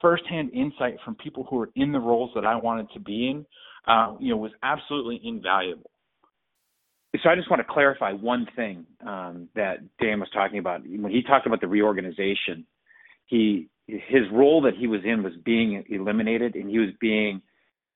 firsthand 0.00 0.50
insight 0.52 0.96
from 1.04 1.14
people 1.16 1.46
who 1.48 1.60
are 1.60 1.70
in 1.76 1.92
the 1.92 1.98
roles 2.00 2.30
that 2.34 2.44
I 2.44 2.56
wanted 2.56 2.88
to 2.94 3.00
be 3.00 3.30
in, 3.30 3.46
uh, 3.86 4.14
you 4.18 4.30
know, 4.30 4.36
was 4.36 4.52
absolutely 4.62 5.20
invaluable. 5.24 5.90
So 7.22 7.28
I 7.28 7.34
just 7.34 7.50
want 7.50 7.60
to 7.60 7.72
clarify 7.72 8.12
one 8.12 8.46
thing 8.54 8.86
um, 9.06 9.48
that 9.56 9.78
Dan 10.00 10.20
was 10.20 10.28
talking 10.32 10.58
about 10.58 10.82
when 10.86 11.10
he 11.10 11.22
talked 11.22 11.46
about 11.46 11.60
the 11.60 11.66
reorganization 11.66 12.66
he 13.30 13.68
his 13.86 14.22
role 14.32 14.62
that 14.62 14.74
he 14.76 14.86
was 14.86 15.00
in 15.04 15.22
was 15.22 15.32
being 15.44 15.84
eliminated, 15.88 16.54
and 16.54 16.68
he 16.68 16.78
was 16.78 16.90
being 17.00 17.40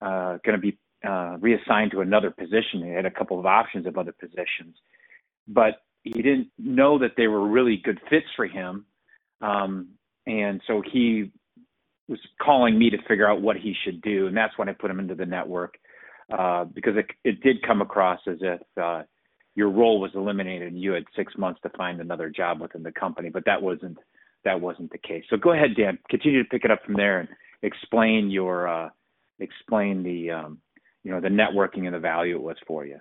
uh, 0.01 0.39
going 0.45 0.55
to 0.55 0.59
be 0.59 0.79
uh, 1.07 1.37
reassigned 1.41 1.91
to 1.91 2.01
another 2.01 2.31
position. 2.31 2.85
He 2.85 2.91
had 2.91 3.05
a 3.05 3.11
couple 3.11 3.39
of 3.39 3.47
options 3.47 3.87
of 3.87 3.99
other 3.99 4.13
positions, 4.13 4.77
but 5.47 5.83
he 6.03 6.23
didn't 6.23 6.49
know 6.59 6.99
that 6.99 7.13
they 7.17 7.27
were 7.27 7.47
really 7.47 7.77
good 7.77 8.01
fits 8.09 8.27
for 8.37 8.47
him, 8.47 8.87
um, 9.41 9.89
and 10.27 10.61
so 10.67 10.83
he 10.93 11.33
was 12.09 12.19
calling 12.41 12.79
me 12.79 12.91
to 12.91 12.99
figure 13.09 13.29
out 13.29 13.41
what 13.41 13.57
he 13.57 13.75
should 13.85 14.03
do, 14.03 14.27
and 14.27 14.37
that's 14.37 14.57
when 14.59 14.69
I 14.69 14.73
put 14.73 14.91
him 14.91 15.01
into 15.01 15.15
the 15.15 15.27
network 15.27 15.77
uh, 16.33 16.65
because 16.65 16.97
it, 16.97 17.07
it 17.25 17.43
did 17.43 17.63
come 17.67 17.81
across 17.81 18.21
as 18.27 18.39
if 18.41 18.61
uh, 18.81 19.03
your 19.55 19.71
role 19.71 20.01
was 20.01 20.11
eliminated 20.15 20.69
and 20.69 20.81
you 20.81 20.93
had 20.93 21.05
six 21.17 21.33
months 21.37 21.61
to 21.63 21.71
find 21.71 22.01
another 22.01 22.31
job 22.31 22.61
within 22.61 22.83
the 22.83 22.93
company, 22.93 23.29
but 23.31 23.45
that 23.47 23.61
wasn't 23.61 23.99
that 24.45 24.61
wasn't 24.61 24.93
the 24.93 24.99
case. 24.99 25.25
So 25.31 25.39
go 25.39 25.53
ahead, 25.53 25.71
Dan. 25.77 25.99
Continue 26.11 26.43
to 26.43 26.49
pick 26.49 26.65
it 26.65 26.71
up 26.71 26.85
from 26.85 26.95
there 26.95 27.21
and 27.21 27.29
explain 27.63 28.31
your 28.31 28.69
uh, 28.69 28.91
explain 29.39 30.03
the 30.03 30.31
um, 30.31 30.59
you 31.03 31.11
know 31.11 31.21
the 31.21 31.29
networking 31.29 31.87
and 31.87 31.95
the 31.95 31.99
value 31.99 32.37
it 32.37 32.43
was 32.43 32.57
for 32.67 32.85
you. 32.85 32.99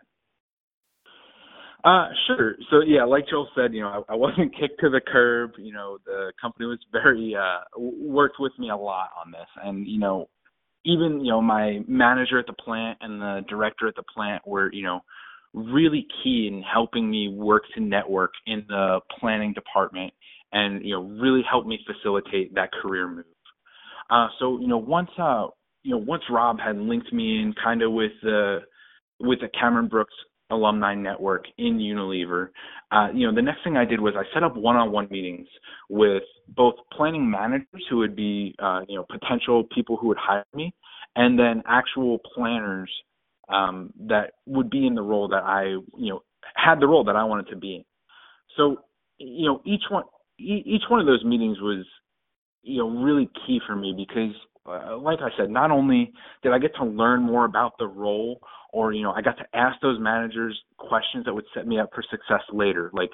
Uh, 1.83 2.07
sure. 2.27 2.55
So 2.71 2.81
yeah, 2.81 3.03
like 3.03 3.27
Joel 3.29 3.49
said, 3.55 3.73
you 3.73 3.81
know, 3.81 4.05
I, 4.09 4.13
I 4.13 4.15
wasn't 4.15 4.55
kicked 4.59 4.79
to 4.81 4.89
the 4.89 5.01
curb. 5.01 5.51
You 5.57 5.73
know, 5.73 5.97
the 6.05 6.31
company 6.41 6.65
was 6.65 6.79
very 6.91 7.35
uh, 7.35 7.61
worked 7.77 8.37
with 8.39 8.53
me 8.57 8.69
a 8.69 8.77
lot 8.77 9.09
on 9.23 9.31
this, 9.31 9.47
and 9.63 9.85
you 9.87 9.99
know, 9.99 10.29
even 10.85 11.19
you 11.23 11.31
know 11.31 11.41
my 11.41 11.79
manager 11.87 12.39
at 12.39 12.47
the 12.47 12.53
plant 12.53 12.97
and 13.01 13.21
the 13.21 13.41
director 13.49 13.87
at 13.87 13.95
the 13.95 14.03
plant 14.15 14.45
were 14.47 14.71
you 14.73 14.83
know 14.83 15.01
really 15.53 16.07
key 16.23 16.49
in 16.51 16.63
helping 16.63 17.09
me 17.09 17.27
work 17.27 17.63
to 17.75 17.81
network 17.81 18.31
in 18.47 18.65
the 18.67 18.99
planning 19.19 19.53
department 19.53 20.11
and 20.51 20.83
you 20.85 20.95
know 20.95 21.03
really 21.21 21.41
helped 21.49 21.67
me 21.67 21.79
facilitate 21.85 22.55
that 22.55 22.71
career 22.71 23.07
move. 23.09 23.25
Uh, 24.09 24.27
so 24.39 24.57
you 24.59 24.67
know 24.67 24.77
once 24.77 25.09
uh, 25.17 25.47
you 25.83 25.91
know 25.91 25.97
once 25.97 26.23
Rob 26.29 26.59
had 26.59 26.77
linked 26.77 27.11
me 27.11 27.41
in 27.41 27.53
kind 27.61 27.81
of 27.81 27.91
with 27.91 28.11
the 28.21 28.59
with 29.19 29.39
the 29.41 29.49
Cameron 29.59 29.87
Brooks 29.89 30.13
alumni 30.53 30.95
network 30.95 31.45
in 31.57 31.77
Unilever, 31.77 32.49
uh, 32.91 33.07
you 33.13 33.27
know 33.27 33.33
the 33.33 33.41
next 33.41 33.63
thing 33.63 33.77
I 33.77 33.85
did 33.85 33.99
was 33.99 34.13
I 34.17 34.23
set 34.33 34.43
up 34.43 34.55
one-on-one 34.55 35.07
meetings 35.09 35.47
with 35.89 36.23
both 36.49 36.75
planning 36.91 37.29
managers 37.29 37.83
who 37.89 37.97
would 37.97 38.15
be 38.15 38.55
uh, 38.59 38.81
you 38.87 38.95
know 38.95 39.05
potential 39.09 39.63
people 39.73 39.97
who 39.97 40.07
would 40.07 40.17
hire 40.17 40.45
me, 40.53 40.73
and 41.15 41.37
then 41.37 41.63
actual 41.67 42.19
planners 42.35 42.89
um, 43.49 43.91
that 44.07 44.33
would 44.45 44.69
be 44.69 44.87
in 44.87 44.95
the 44.95 45.01
role 45.01 45.27
that 45.29 45.43
I 45.43 45.63
you 45.63 46.09
know 46.09 46.23
had 46.55 46.79
the 46.79 46.87
role 46.87 47.03
that 47.05 47.15
I 47.15 47.23
wanted 47.23 47.47
to 47.49 47.55
be 47.55 47.75
in. 47.75 47.85
So 48.57 48.77
you 49.17 49.47
know 49.47 49.61
each 49.65 49.83
one 49.89 50.03
each 50.39 50.83
one 50.89 50.99
of 50.99 51.05
those 51.05 51.23
meetings 51.23 51.59
was 51.59 51.85
you 52.61 52.79
know 52.79 52.89
really 52.89 53.29
key 53.45 53.59
for 53.65 53.75
me 53.75 53.93
because 53.95 54.35
uh, 54.65 54.97
like 54.97 55.19
I 55.21 55.29
said, 55.37 55.49
not 55.49 55.71
only 55.71 56.13
did 56.41 56.53
I 56.53 56.59
get 56.59 56.75
to 56.75 56.85
learn 56.85 57.21
more 57.21 57.45
about 57.45 57.73
the 57.77 57.87
role, 57.87 58.39
or 58.71 58.93
you 58.93 59.03
know, 59.03 59.11
I 59.11 59.21
got 59.21 59.37
to 59.37 59.45
ask 59.53 59.79
those 59.81 59.99
managers 59.99 60.59
questions 60.77 61.25
that 61.25 61.33
would 61.33 61.45
set 61.53 61.67
me 61.67 61.79
up 61.79 61.89
for 61.93 62.03
success 62.09 62.41
later. 62.51 62.89
Like, 62.93 63.11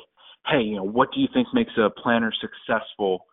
hey, 0.48 0.62
you 0.62 0.76
know, 0.76 0.84
what 0.84 1.10
do 1.14 1.20
you 1.20 1.28
think 1.34 1.48
makes 1.54 1.72
a 1.78 1.90
planner 1.90 2.32
successful? 2.40 3.26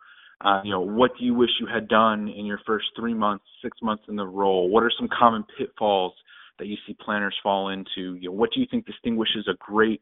Uh, 0.43 0.61
you 0.63 0.71
know, 0.71 0.81
what 0.81 1.11
do 1.17 1.25
you 1.25 1.33
wish 1.33 1.49
you 1.59 1.67
had 1.71 1.87
done 1.87 2.27
in 2.27 2.45
your 2.45 2.59
first 2.65 2.85
three 2.95 3.13
months, 3.13 3.45
six 3.63 3.77
months 3.81 4.03
in 4.07 4.15
the 4.15 4.25
role? 4.25 4.69
What 4.69 4.83
are 4.83 4.91
some 4.97 5.09
common 5.17 5.43
pitfalls 5.57 6.13
that 6.59 6.67
you 6.67 6.77
see 6.85 6.95
planners 7.03 7.35
fall 7.41 7.69
into? 7.69 8.15
You 8.15 8.29
know, 8.29 8.33
what 8.33 8.51
do 8.53 8.59
you 8.59 8.67
think 8.69 8.85
distinguishes 8.85 9.47
a 9.47 9.55
great 9.59 10.01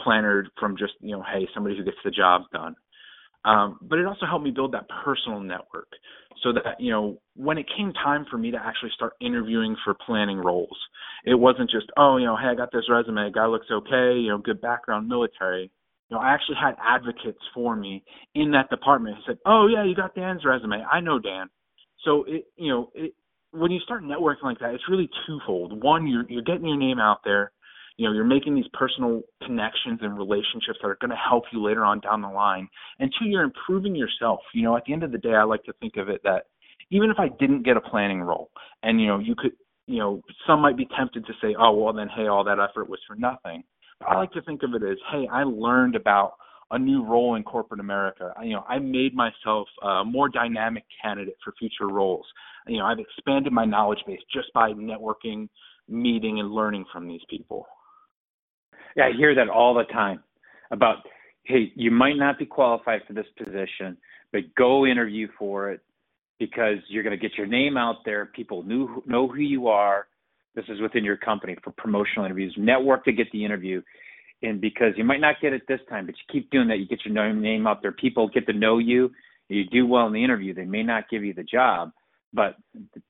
planner 0.00 0.46
from 0.58 0.76
just 0.76 0.94
you 1.00 1.16
know, 1.16 1.22
hey, 1.22 1.48
somebody 1.54 1.76
who 1.76 1.84
gets 1.84 1.98
the 2.04 2.10
job 2.10 2.42
done? 2.52 2.76
Um, 3.44 3.78
but 3.82 3.98
it 3.98 4.06
also 4.06 4.26
helped 4.26 4.44
me 4.44 4.50
build 4.50 4.72
that 4.72 4.86
personal 5.04 5.40
network 5.40 5.88
so 6.42 6.52
that, 6.52 6.80
you 6.80 6.90
know, 6.90 7.20
when 7.36 7.58
it 7.58 7.66
came 7.76 7.92
time 7.92 8.26
for 8.30 8.38
me 8.38 8.50
to 8.50 8.58
actually 8.58 8.90
start 8.94 9.14
interviewing 9.20 9.76
for 9.84 9.94
planning 10.06 10.38
roles, 10.38 10.76
it 11.24 11.34
wasn't 11.34 11.70
just, 11.70 11.86
oh, 11.96 12.16
you 12.16 12.26
know, 12.26 12.36
hey, 12.36 12.48
I 12.48 12.54
got 12.54 12.72
this 12.72 12.88
resume, 12.90 13.30
guy 13.32 13.46
looks 13.46 13.66
okay, 13.70 14.18
you 14.18 14.28
know, 14.30 14.38
good 14.38 14.60
background, 14.60 15.08
military. 15.08 15.70
you 16.10 16.16
know, 16.16 16.20
I 16.22 16.32
actually 16.34 16.56
had 16.60 16.74
advocates 16.84 17.40
for 17.54 17.76
me 17.76 18.02
in 18.34 18.50
that 18.52 18.70
department 18.70 19.16
who 19.16 19.22
said, 19.26 19.38
"Oh 19.46 19.66
yeah, 19.68 19.84
you 19.84 19.94
got 19.94 20.14
Dan's 20.14 20.44
resume. 20.44 20.84
I 20.90 21.00
know 21.00 21.18
Dan." 21.18 21.48
So 22.04 22.24
it, 22.28 22.46
you 22.56 22.70
know, 22.70 22.90
it, 22.94 23.14
when 23.52 23.70
you 23.70 23.80
start 23.80 24.02
networking 24.02 24.44
like 24.44 24.58
that, 24.60 24.74
it's 24.74 24.88
really 24.88 25.08
twofold. 25.26 25.82
One, 25.82 26.06
you're 26.06 26.24
you're 26.28 26.42
getting 26.42 26.66
your 26.66 26.76
name 26.78 26.98
out 26.98 27.20
there. 27.24 27.52
You 27.96 28.08
know, 28.08 28.14
you're 28.14 28.24
making 28.24 28.54
these 28.54 28.68
personal 28.72 29.22
connections 29.44 30.00
and 30.02 30.18
relationships 30.18 30.78
that 30.82 30.88
are 30.88 30.98
going 31.00 31.10
to 31.10 31.16
help 31.16 31.44
you 31.52 31.62
later 31.62 31.84
on 31.84 32.00
down 32.00 32.22
the 32.22 32.28
line. 32.28 32.68
And 32.98 33.12
two, 33.18 33.26
you're 33.26 33.44
improving 33.44 33.94
yourself. 33.94 34.40
You 34.52 34.62
know, 34.62 34.76
at 34.76 34.84
the 34.86 34.92
end 34.92 35.04
of 35.04 35.12
the 35.12 35.18
day, 35.18 35.34
I 35.34 35.44
like 35.44 35.62
to 35.64 35.72
think 35.74 35.96
of 35.96 36.08
it 36.08 36.20
that 36.24 36.46
even 36.90 37.10
if 37.10 37.18
I 37.18 37.28
didn't 37.28 37.64
get 37.64 37.76
a 37.76 37.80
planning 37.80 38.20
role, 38.20 38.50
and 38.82 39.00
you 39.00 39.06
know, 39.06 39.18
you 39.18 39.34
could, 39.36 39.52
you 39.86 39.98
know, 39.98 40.22
some 40.46 40.60
might 40.60 40.76
be 40.76 40.88
tempted 40.96 41.26
to 41.26 41.32
say, 41.40 41.54
oh, 41.58 41.72
well, 41.72 41.92
then 41.92 42.08
hey, 42.14 42.26
all 42.26 42.44
that 42.44 42.58
effort 42.58 42.88
was 42.88 43.00
for 43.06 43.16
nothing. 43.16 43.62
but 44.00 44.08
I 44.08 44.16
like 44.16 44.32
to 44.32 44.42
think 44.42 44.62
of 44.62 44.74
it 44.74 44.82
as, 44.82 44.98
hey, 45.12 45.28
I 45.30 45.44
learned 45.44 45.94
about 45.94 46.34
a 46.70 46.78
new 46.78 47.04
role 47.04 47.36
in 47.36 47.42
corporate 47.42 47.80
America. 47.80 48.32
I, 48.36 48.44
you 48.44 48.54
know, 48.54 48.64
I 48.68 48.78
made 48.78 49.14
myself 49.14 49.68
a 49.82 50.04
more 50.04 50.28
dynamic 50.28 50.84
candidate 51.02 51.36
for 51.44 51.54
future 51.58 51.88
roles. 51.88 52.26
You 52.66 52.78
know, 52.78 52.86
I've 52.86 52.98
expanded 52.98 53.52
my 53.52 53.64
knowledge 53.64 54.00
base 54.06 54.20
just 54.32 54.52
by 54.54 54.72
networking, 54.72 55.48
meeting, 55.88 56.40
and 56.40 56.50
learning 56.50 56.86
from 56.92 57.06
these 57.06 57.20
people. 57.28 57.66
I 58.96 59.10
hear 59.16 59.34
that 59.34 59.48
all 59.48 59.74
the 59.74 59.84
time 59.84 60.22
about, 60.70 60.98
hey, 61.44 61.72
you 61.74 61.90
might 61.90 62.16
not 62.16 62.38
be 62.38 62.46
qualified 62.46 63.02
for 63.06 63.12
this 63.12 63.26
position, 63.36 63.96
but 64.32 64.42
go 64.56 64.86
interview 64.86 65.28
for 65.38 65.70
it 65.70 65.80
because 66.38 66.78
you're 66.88 67.02
going 67.02 67.18
to 67.18 67.22
get 67.22 67.36
your 67.36 67.46
name 67.46 67.76
out 67.76 67.96
there. 68.04 68.26
People 68.26 68.62
knew, 68.62 69.02
know 69.06 69.28
who 69.28 69.40
you 69.40 69.68
are 69.68 70.06
this 70.54 70.64
is 70.68 70.80
within 70.80 71.04
your 71.04 71.16
company 71.16 71.56
for 71.62 71.72
promotional 71.72 72.24
interviews. 72.24 72.54
Network 72.56 73.04
to 73.04 73.12
get 73.12 73.30
the 73.32 73.44
interview. 73.44 73.82
And 74.42 74.60
because 74.60 74.92
you 74.96 75.04
might 75.04 75.20
not 75.20 75.36
get 75.40 75.52
it 75.52 75.62
this 75.66 75.80
time, 75.88 76.06
but 76.06 76.14
you 76.16 76.22
keep 76.32 76.50
doing 76.50 76.68
that, 76.68 76.78
you 76.78 76.86
get 76.86 77.04
your 77.04 77.32
name 77.32 77.66
out 77.66 77.82
there. 77.82 77.92
People 77.92 78.28
get 78.28 78.46
to 78.46 78.52
know 78.52 78.78
you. 78.78 79.10
You 79.48 79.64
do 79.64 79.86
well 79.86 80.06
in 80.06 80.12
the 80.12 80.22
interview. 80.22 80.54
They 80.54 80.64
may 80.64 80.82
not 80.82 81.08
give 81.10 81.24
you 81.24 81.34
the 81.34 81.42
job, 81.42 81.92
but 82.32 82.56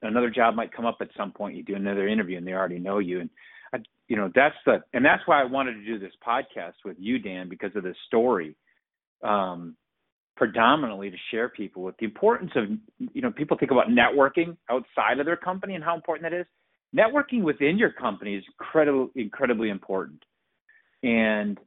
another 0.02 0.30
job 0.30 0.54
might 0.54 0.72
come 0.72 0.86
up 0.86 0.98
at 1.00 1.08
some 1.16 1.32
point. 1.32 1.56
You 1.56 1.62
do 1.62 1.76
another 1.76 2.08
interview, 2.08 2.38
and 2.38 2.46
they 2.46 2.52
already 2.52 2.78
know 2.78 2.98
you. 2.98 3.20
And 3.20 3.30
I, 3.74 3.78
you 4.08 4.16
know 4.16 4.30
that's 4.34 4.56
the 4.66 4.82
and 4.92 5.04
that's 5.04 5.22
why 5.26 5.40
I 5.40 5.44
wanted 5.44 5.74
to 5.74 5.84
do 5.84 5.98
this 5.98 6.12
podcast 6.26 6.74
with 6.84 6.96
you, 6.98 7.18
Dan, 7.18 7.48
because 7.48 7.74
of 7.74 7.82
this 7.82 7.96
story. 8.06 8.56
Um, 9.22 9.76
predominantly 10.36 11.10
to 11.10 11.16
share 11.30 11.48
people 11.48 11.82
with 11.82 11.96
the 11.98 12.04
importance 12.04 12.50
of 12.56 12.64
you 12.98 13.22
know 13.22 13.30
people 13.30 13.56
think 13.56 13.70
about 13.70 13.86
networking 13.88 14.56
outside 14.70 15.20
of 15.20 15.26
their 15.26 15.36
company 15.36 15.74
and 15.74 15.84
how 15.84 15.94
important 15.94 16.28
that 16.28 16.36
is 16.36 16.46
networking 16.94 17.42
within 17.42 17.78
your 17.78 17.90
company 17.90 18.34
is 18.34 18.44
incredibly 18.48 19.22
incredibly 19.22 19.70
important 19.70 20.22
and 21.02 21.58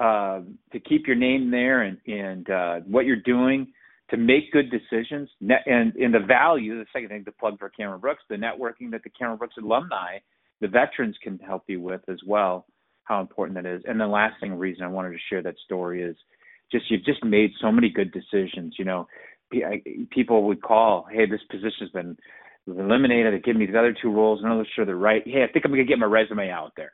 uh, 0.00 0.40
to 0.72 0.80
keep 0.80 1.06
your 1.06 1.16
name 1.16 1.50
there 1.50 1.82
and 1.82 1.98
and 2.06 2.50
uh, 2.50 2.80
what 2.86 3.06
you're 3.06 3.16
doing 3.16 3.68
to 4.10 4.16
make 4.16 4.52
good 4.52 4.70
decisions 4.70 5.28
net, 5.40 5.62
and 5.66 5.94
in 5.96 6.10
the 6.10 6.18
value 6.18 6.78
the 6.78 6.86
second 6.92 7.08
thing 7.08 7.24
to 7.24 7.32
plug 7.32 7.58
for 7.58 7.68
Cameron 7.68 8.00
Brooks 8.00 8.22
the 8.28 8.36
networking 8.36 8.90
that 8.90 9.02
the 9.04 9.10
Cameron 9.10 9.38
Brooks 9.38 9.54
alumni 9.56 10.18
the 10.60 10.68
veterans 10.68 11.16
can 11.22 11.38
help 11.38 11.64
you 11.66 11.80
with 11.80 12.02
as 12.08 12.18
well 12.26 12.66
how 13.04 13.20
important 13.20 13.56
that 13.56 13.66
is 13.66 13.82
and 13.86 14.00
the 14.00 14.06
last 14.06 14.34
thing 14.40 14.54
reason 14.54 14.84
I 14.84 14.88
wanted 14.88 15.10
to 15.10 15.18
share 15.28 15.42
that 15.42 15.58
story 15.64 16.02
is 16.02 16.16
just 16.72 16.90
you've 16.90 17.04
just 17.04 17.24
made 17.24 17.50
so 17.60 17.70
many 17.70 17.90
good 17.90 18.12
decisions 18.12 18.74
you 18.78 18.84
know 18.84 19.06
people 20.10 20.44
would 20.44 20.62
call 20.62 21.06
hey 21.10 21.26
this 21.26 21.40
position's 21.50 21.90
been 21.90 22.16
eliminated. 22.66 23.34
They 23.34 23.38
give 23.38 23.56
me 23.56 23.66
the 23.66 23.78
other 23.78 23.94
two 24.00 24.10
roles. 24.10 24.40
I'm 24.42 24.56
not 24.56 24.66
sure 24.74 24.84
they're 24.84 24.96
right. 24.96 25.22
Hey, 25.24 25.44
I 25.48 25.52
think 25.52 25.64
I'm 25.64 25.70
gonna 25.70 25.84
get 25.84 25.98
my 25.98 26.06
resume 26.06 26.50
out 26.50 26.72
there. 26.76 26.92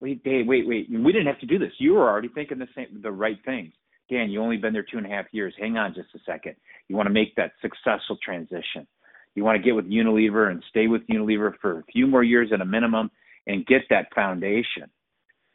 Wait, 0.00 0.20
hey, 0.24 0.42
wait, 0.46 0.66
wait. 0.66 0.88
We 0.90 1.12
didn't 1.12 1.26
have 1.26 1.40
to 1.40 1.46
do 1.46 1.58
this. 1.58 1.72
You 1.78 1.94
were 1.94 2.08
already 2.08 2.28
thinking 2.28 2.58
the 2.58 2.68
same, 2.74 3.00
the 3.02 3.10
right 3.10 3.38
things. 3.44 3.72
Dan, 4.08 4.30
you 4.30 4.40
only 4.40 4.56
been 4.56 4.72
there 4.72 4.86
two 4.88 4.96
and 4.96 5.06
a 5.06 5.10
half 5.10 5.26
years. 5.32 5.54
Hang 5.58 5.76
on 5.76 5.94
just 5.94 6.08
a 6.14 6.18
second. 6.24 6.54
You 6.88 6.96
want 6.96 7.08
to 7.08 7.12
make 7.12 7.34
that 7.36 7.52
successful 7.60 8.16
transition. 8.24 8.86
You 9.38 9.44
want 9.44 9.56
to 9.56 9.62
get 9.62 9.76
with 9.76 9.88
Unilever 9.88 10.50
and 10.50 10.64
stay 10.68 10.88
with 10.88 11.06
Unilever 11.06 11.52
for 11.62 11.78
a 11.78 11.84
few 11.92 12.08
more 12.08 12.24
years 12.24 12.50
at 12.52 12.60
a 12.60 12.64
minimum 12.64 13.08
and 13.46 13.64
get 13.64 13.82
that 13.88 14.12
foundation. 14.12 14.90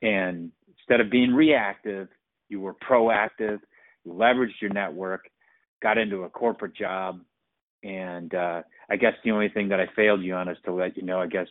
And 0.01 0.51
instead 0.69 1.01
of 1.01 1.11
being 1.11 1.33
reactive, 1.33 2.07
you 2.47 2.61
were 2.61 2.75
proactive. 2.75 3.59
You 4.05 4.13
leveraged 4.13 4.61
your 4.61 4.71
network, 4.71 5.25
got 5.81 5.97
into 5.97 6.23
a 6.23 6.29
corporate 6.29 6.77
job, 6.77 7.19
and 7.83 8.33
uh, 8.33 8.61
I 8.89 8.95
guess 8.95 9.15
the 9.25 9.31
only 9.31 9.49
thing 9.49 9.67
that 9.67 9.81
I 9.81 9.87
failed 9.97 10.21
you 10.21 10.33
on 10.33 10.47
is 10.47 10.57
to 10.63 10.73
let 10.73 10.95
you 10.95 11.03
know, 11.03 11.19
I 11.19 11.27
guess, 11.27 11.47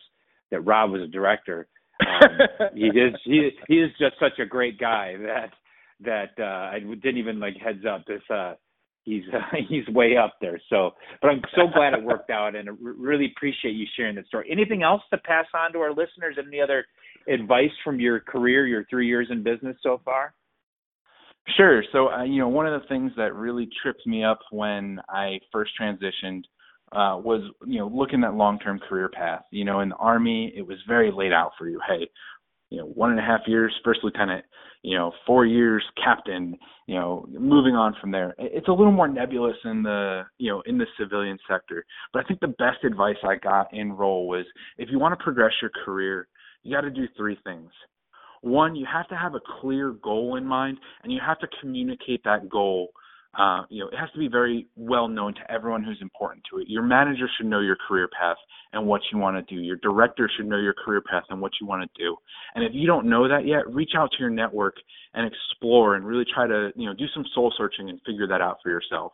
that 0.49 0.61
Rob 0.61 0.89
was 0.89 1.03
a 1.03 1.07
director. 1.07 1.67
Um, 2.01 2.67
he 2.73 2.87
is 2.87 3.13
he 3.25 3.51
he 3.67 3.75
is 3.75 3.91
just 3.99 4.15
such 4.19 4.39
a 4.39 4.45
great 4.47 4.79
guy 4.79 5.17
that 5.17 5.51
that 5.99 6.31
uh, 6.39 6.75
I 6.75 6.79
didn't 6.79 7.17
even 7.17 7.39
like 7.39 7.57
heads 7.63 7.85
up 7.87 8.05
this. 8.07 8.23
Uh, 8.27 8.55
he's 9.03 9.23
uh, 9.33 9.39
he's 9.69 9.87
way 9.89 10.17
up 10.17 10.35
there. 10.41 10.59
So, 10.69 10.91
but 11.21 11.29
I'm 11.29 11.41
so 11.55 11.67
glad 11.73 11.93
it 11.93 12.03
worked 12.03 12.29
out, 12.29 12.55
and 12.55 12.69
I 12.69 12.73
really 12.79 13.31
appreciate 13.35 13.73
you 13.73 13.85
sharing 13.95 14.15
that 14.15 14.27
story. 14.27 14.47
Anything 14.51 14.83
else 14.83 15.01
to 15.11 15.17
pass 15.19 15.45
on 15.53 15.73
to 15.73 15.79
our 15.79 15.91
listeners? 15.91 16.37
Any 16.37 16.61
other 16.61 16.85
advice 17.27 17.71
from 17.83 17.99
your 17.99 18.19
career, 18.19 18.67
your 18.67 18.85
three 18.89 19.07
years 19.07 19.27
in 19.31 19.43
business 19.43 19.77
so 19.81 20.01
far? 20.03 20.33
Sure. 21.57 21.83
So, 21.91 22.09
uh, 22.09 22.23
you 22.23 22.39
know, 22.39 22.47
one 22.47 22.65
of 22.65 22.81
the 22.81 22.87
things 22.87 23.11
that 23.17 23.35
really 23.35 23.67
tripped 23.81 24.07
me 24.07 24.23
up 24.23 24.39
when 24.51 24.99
I 25.09 25.39
first 25.51 25.71
transitioned 25.79 26.43
uh, 26.93 27.17
was, 27.17 27.41
you 27.65 27.79
know, 27.79 27.87
looking 27.87 28.23
at 28.23 28.33
long-term 28.35 28.79
career 28.87 29.09
path. 29.09 29.43
You 29.51 29.65
know, 29.65 29.81
in 29.81 29.89
the 29.89 29.95
Army, 29.95 30.53
it 30.55 30.61
was 30.61 30.77
very 30.87 31.11
laid 31.11 31.33
out 31.33 31.51
for 31.57 31.67
you. 31.67 31.81
Hey, 31.87 32.07
you 32.73 32.79
know, 32.79 32.87
one 32.87 33.11
and 33.11 33.19
a 33.19 33.23
half 33.23 33.41
years 33.45 33.71
first 33.85 33.99
lieutenant, 34.03 34.43
you 34.81 34.97
know, 34.97 35.11
four 35.27 35.45
years 35.45 35.83
captain, 36.03 36.57
you 36.87 36.95
know, 36.95 37.23
moving 37.29 37.75
on 37.75 37.95
from 38.01 38.09
there. 38.09 38.33
It's 38.39 38.67
a 38.67 38.71
little 38.71 38.91
more 38.91 39.07
nebulous 39.07 39.55
in 39.63 39.83
the, 39.83 40.23
you 40.39 40.51
know, 40.51 40.63
in 40.65 40.79
the 40.79 40.87
civilian 40.99 41.37
sector. 41.47 41.85
But 42.11 42.25
I 42.25 42.27
think 42.27 42.39
the 42.39 42.47
best 42.47 42.83
advice 42.83 43.17
I 43.23 43.35
got 43.35 43.71
in 43.71 43.91
role 43.91 44.27
was 44.27 44.47
if 44.79 44.89
you 44.91 44.97
want 44.97 45.17
to 45.17 45.23
progress 45.23 45.51
your 45.61 45.69
career, 45.85 46.27
you 46.63 46.75
got 46.75 46.81
to 46.81 46.89
do 46.89 47.07
three 47.15 47.37
things 47.43 47.69
one, 48.43 48.75
you 48.75 48.85
have 48.91 49.07
to 49.07 49.15
have 49.15 49.35
a 49.35 49.61
clear 49.61 49.91
goal 49.91 50.35
in 50.35 50.45
mind, 50.45 50.77
and 51.03 51.13
you 51.13 51.19
have 51.25 51.39
to 51.39 51.47
communicate 51.61 52.21
that 52.25 52.49
goal. 52.49 52.89
Uh, 53.37 53.63
you 53.69 53.79
know, 53.79 53.89
it 53.89 53.97
has 53.97 54.11
to 54.11 54.19
be 54.19 54.27
very 54.27 54.67
well 54.75 55.07
known 55.07 55.33
to 55.33 55.51
everyone 55.51 55.83
who's 55.83 55.97
important 56.01 56.43
to 56.51 56.59
it. 56.59 56.67
Your 56.67 56.83
manager 56.83 57.27
should 57.35 57.47
know 57.47 57.61
your 57.61 57.77
career 57.87 58.07
path 58.07 58.37
and 58.73 58.85
what 58.85 59.01
you 59.11 59.17
want 59.17 59.35
to 59.35 59.55
do. 59.55 59.59
Your 59.59 59.77
director 59.77 60.29
should 60.35 60.45
know 60.45 60.59
your 60.59 60.73
career 60.73 61.01
path 61.01 61.23
and 61.29 61.41
what 61.41 61.51
you 61.59 61.65
want 61.65 61.81
to 61.81 62.01
do. 62.01 62.15
And 62.53 62.63
if 62.63 62.71
you 62.73 62.85
don't 62.85 63.09
know 63.09 63.27
that 63.27 63.47
yet, 63.47 63.67
reach 63.73 63.91
out 63.97 64.11
to 64.11 64.17
your 64.19 64.29
network 64.29 64.75
and 65.15 65.25
explore 65.25 65.95
and 65.95 66.05
really 66.05 66.25
try 66.31 66.45
to, 66.45 66.71
you 66.75 66.87
know, 66.87 66.93
do 66.93 67.05
some 67.13 67.25
soul 67.33 67.51
searching 67.57 67.89
and 67.89 67.99
figure 68.05 68.27
that 68.27 68.41
out 68.41 68.57
for 68.61 68.69
yourself. 68.69 69.11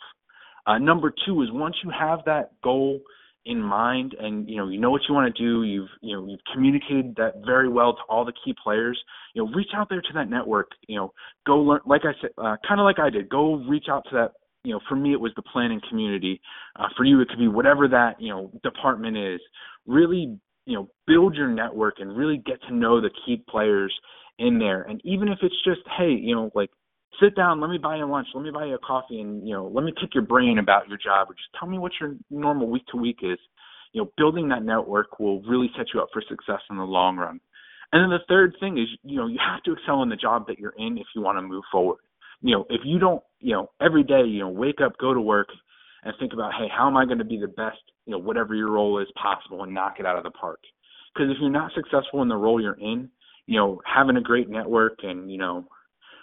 Uh, 0.68 0.78
number 0.78 1.14
two 1.26 1.42
is 1.42 1.50
once 1.52 1.76
you 1.84 1.92
have 1.98 2.20
that 2.26 2.52
goal 2.62 3.00
in 3.46 3.62
mind 3.62 4.16
and 4.20 4.50
you 4.50 4.58
know 4.58 4.68
you 4.68 4.80
know 4.80 4.92
what 4.92 5.02
you 5.08 5.16
want 5.16 5.34
to 5.34 5.42
do. 5.42 5.64
You've 5.64 5.90
you 6.02 6.16
know 6.16 6.28
you've 6.28 6.42
communicated 6.54 7.16
that 7.16 7.42
very 7.46 7.70
well 7.70 7.94
to 7.94 8.02
all 8.10 8.26
the 8.26 8.34
key 8.44 8.54
players. 8.62 9.00
You 9.34 9.44
know 9.44 9.52
reach 9.54 9.70
out 9.76 9.90
there 9.90 10.02
to 10.02 10.14
that 10.16 10.30
network 10.30 10.72
you 10.88 10.98
know 10.98 11.14
go 11.46 11.58
learn 11.58 11.82
like 11.86 12.02
i 12.04 12.12
said 12.22 12.32
uh, 12.38 12.58
kind 12.68 12.80
of 12.80 12.84
like 12.84 13.00
i 13.00 13.10
did 13.10 13.30
go 13.30 13.56
reach 13.56 13.86
out 13.90 14.04
to 14.10 14.16
that 14.16 14.32
you 14.64 14.74
know 14.74 14.80
for 14.90 14.96
me 14.96 15.14
it 15.14 15.20
was 15.20 15.32
the 15.36 15.42
planning 15.42 15.82
community. 15.90 16.42
Uh, 16.78 16.88
for 16.98 17.06
you 17.06 17.22
it 17.22 17.30
could 17.30 17.40
be 17.40 17.48
whatever 17.48 17.88
that 17.88 18.20
you 18.20 18.30
know 18.30 18.52
department 18.64 19.18
is. 19.18 19.40
Really 19.88 20.38
you 20.66 20.76
know 20.76 20.90
build 21.08 21.36
your 21.36 21.50
network 21.50 21.96
and 22.00 22.16
really 22.16 22.38
get 22.38 22.62
to 22.64 22.74
know 22.74 23.02
the 23.02 23.12
key 23.26 23.44
players 23.50 23.94
in 24.38 24.60
there. 24.60 24.84
And 24.84 25.02
even 25.04 25.30
if 25.30 25.40
it's 25.42 25.64
just 25.64 25.82
hey 25.98 26.12
you 26.12 26.36
know 26.36 26.52
like 26.54 26.72
sit 27.22 27.36
down, 27.36 27.60
let 27.60 27.70
me 27.70 27.78
buy 27.78 27.98
you 27.98 28.06
lunch, 28.06 28.28
let 28.34 28.44
me 28.44 28.52
buy 28.52 28.66
you 28.66 28.76
a 28.76 28.80
coffee, 28.80 29.22
and 29.22 29.48
you 29.48 29.54
know, 29.54 29.70
let 29.74 29.84
me 29.84 29.94
pick 30.00 30.14
your 30.14 30.24
brain 30.24 30.60
about 30.60 30.88
your 30.88 30.98
job, 30.98 31.30
or 31.30 31.34
just 31.34 31.50
tell 31.60 31.68
me 31.68 31.78
what 31.78 31.92
your 32.00 32.16
normal 32.30 32.70
week 32.70 32.86
to 32.88 32.98
week 32.98 33.20
is. 33.24 33.40
You 33.94 34.02
know, 34.02 34.12
building 34.18 34.50
that 34.50 34.64
network 34.64 35.20
will 35.20 35.42
really 35.44 35.72
set 35.76 35.88
you 35.94 36.02
up 36.02 36.10
for 36.14 36.22
success 36.22 36.62
in 36.70 36.78
the 36.78 36.84
long 36.84 37.18
run. 37.18 37.40
And 37.92 38.04
then 38.04 38.10
the 38.12 38.26
third 38.28 38.56
thing 38.60 38.78
is, 38.78 38.88
you 39.04 39.18
know, 39.18 39.28
you 39.28 39.40
have 39.40 39.64
to 39.64 39.74
excel 39.74 40.04
in 40.04 40.10
the 40.10 40.16
job 40.16 40.46
that 40.48 40.60
you're 40.60 40.76
in 40.78 40.98
if 41.00 41.08
you 41.16 41.22
want 41.22 41.38
to 41.38 41.42
move 41.42 41.64
forward. 41.72 41.98
You 42.42 42.56
know, 42.56 42.66
if 42.70 42.82
you 42.86 43.00
don't, 43.00 43.24
you 43.40 43.54
know, 43.54 43.72
every 43.82 44.04
day, 44.04 44.22
you 44.26 44.40
know, 44.40 44.50
wake 44.50 44.80
up, 44.80 44.98
go 45.00 45.14
to 45.14 45.20
work, 45.20 45.48
and 46.04 46.14
think 46.20 46.34
about, 46.34 46.54
hey, 46.54 46.68
how 46.76 46.88
am 46.88 46.98
I 46.98 47.06
going 47.06 47.18
to 47.18 47.26
be 47.26 47.40
the 47.40 47.48
best, 47.48 47.80
you 48.06 48.12
know, 48.12 48.20
whatever 48.20 48.54
your 48.54 48.70
role 48.70 49.00
is 49.00 49.08
possible, 49.22 49.64
and 49.64 49.74
knock 49.74 49.96
it 50.00 50.06
out 50.06 50.18
of 50.18 50.24
the 50.24 50.32
park. 50.32 50.60
Because 51.14 51.32
if 51.32 51.38
you're 51.42 51.50
not 51.50 51.72
successful 51.74 52.22
in 52.22 52.30
the 52.30 52.38
role 52.38 52.62
you're 52.62 52.80
in, 52.80 53.10
you 53.48 53.58
know, 53.58 53.82
having 53.84 54.16
a 54.18 54.22
great 54.22 54.50
network 54.50 55.00
and 55.02 55.32
you 55.32 55.40
know 55.40 55.68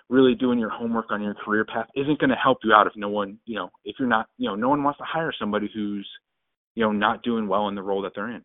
really 0.08 0.34
doing 0.34 0.58
your 0.58 0.70
homework 0.70 1.06
on 1.10 1.22
your 1.22 1.34
career 1.34 1.64
path 1.64 1.86
isn't 1.94 2.18
going 2.18 2.30
to 2.30 2.36
help 2.36 2.58
you 2.62 2.72
out 2.72 2.86
if 2.86 2.92
no 2.96 3.08
one, 3.08 3.38
you 3.44 3.56
know, 3.56 3.70
if 3.84 3.96
you're 3.98 4.08
not, 4.08 4.28
you 4.38 4.48
know, 4.48 4.54
no 4.54 4.68
one 4.68 4.82
wants 4.82 4.98
to 4.98 5.04
hire 5.04 5.32
somebody 5.38 5.68
who's, 5.74 6.08
you 6.74 6.84
know, 6.84 6.92
not 6.92 7.22
doing 7.22 7.48
well 7.48 7.68
in 7.68 7.74
the 7.74 7.82
role 7.82 8.02
that 8.02 8.12
they're 8.14 8.30
in. 8.30 8.42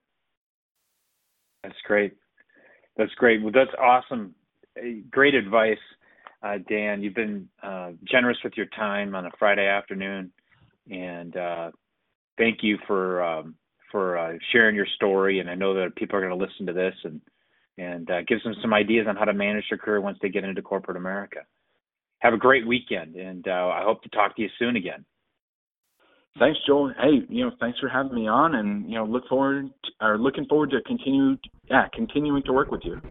That's 1.64 1.76
great. 1.86 2.14
That's 2.98 3.14
great. 3.16 3.42
Well, 3.42 3.52
that's 3.54 3.72
awesome. 3.80 4.34
Great 5.12 5.36
advice, 5.36 5.78
uh, 6.44 6.58
Dan. 6.68 7.04
You've 7.04 7.14
been 7.14 7.48
uh, 7.62 7.92
generous 8.10 8.38
with 8.44 8.54
your 8.58 8.68
time 8.68 9.16
on 9.16 9.26
a 9.26 9.32
Friday 9.38 9.68
afternoon, 9.68 10.32
and 10.90 11.36
uh, 11.36 11.72
thank 12.38 12.60
you 12.62 12.78
for 12.88 13.24
um, 13.24 13.56
for 13.92 14.18
uh, 14.18 14.34
sharing 14.52 14.76
your 14.76 14.88
story. 14.96 15.40
And 15.40 15.50
I 15.50 15.56
know 15.56 15.74
that 15.76 15.96
people 15.96 16.18
are 16.18 16.26
going 16.26 16.38
to 16.38 16.46
listen 16.46 16.66
to 16.66 16.74
this 16.74 16.96
and 17.04 17.22
and 17.82 18.10
uh, 18.12 18.22
gives 18.28 18.44
them 18.44 18.54
some 18.62 18.74
ideas 18.74 19.08
on 19.08 19.16
how 19.16 19.26
to 19.26 19.34
manage 19.34 19.66
their 19.70 19.78
career 19.78 20.02
once 20.02 20.18
they 20.22 20.30
get 20.30 20.44
into 20.44 20.62
corporate 20.62 20.98
America. 20.98 21.40
have 22.20 22.34
a 22.34 22.38
great 22.38 22.68
weekend, 22.68 23.16
and 23.16 23.48
uh, 23.48 23.72
I 23.74 23.82
hope 23.84 24.04
to 24.04 24.10
talk 24.10 24.36
to 24.36 24.42
you 24.42 24.50
soon 24.60 24.76
again. 24.76 25.04
Thanks, 26.40 26.60
Joel. 26.66 26.94
Hey, 26.98 27.26
you 27.28 27.44
know, 27.44 27.52
thanks 27.60 27.80
for 27.80 27.90
having 27.90 28.16
me 28.16 28.28
on, 28.28 28.56
and 28.56 28.90
you 28.90 28.96
know, 28.96 29.06
look 29.06 29.28
forward 29.28 29.70
to, 29.84 30.06
or 30.06 30.18
looking 30.18 30.46
forward 30.46 30.70
to 30.72 30.82
continue, 30.82 31.38
yeah, 31.70 31.88
continuing 31.94 32.44
to 32.44 32.54
work 32.54 32.72
with 32.72 32.82
you. 32.86 33.02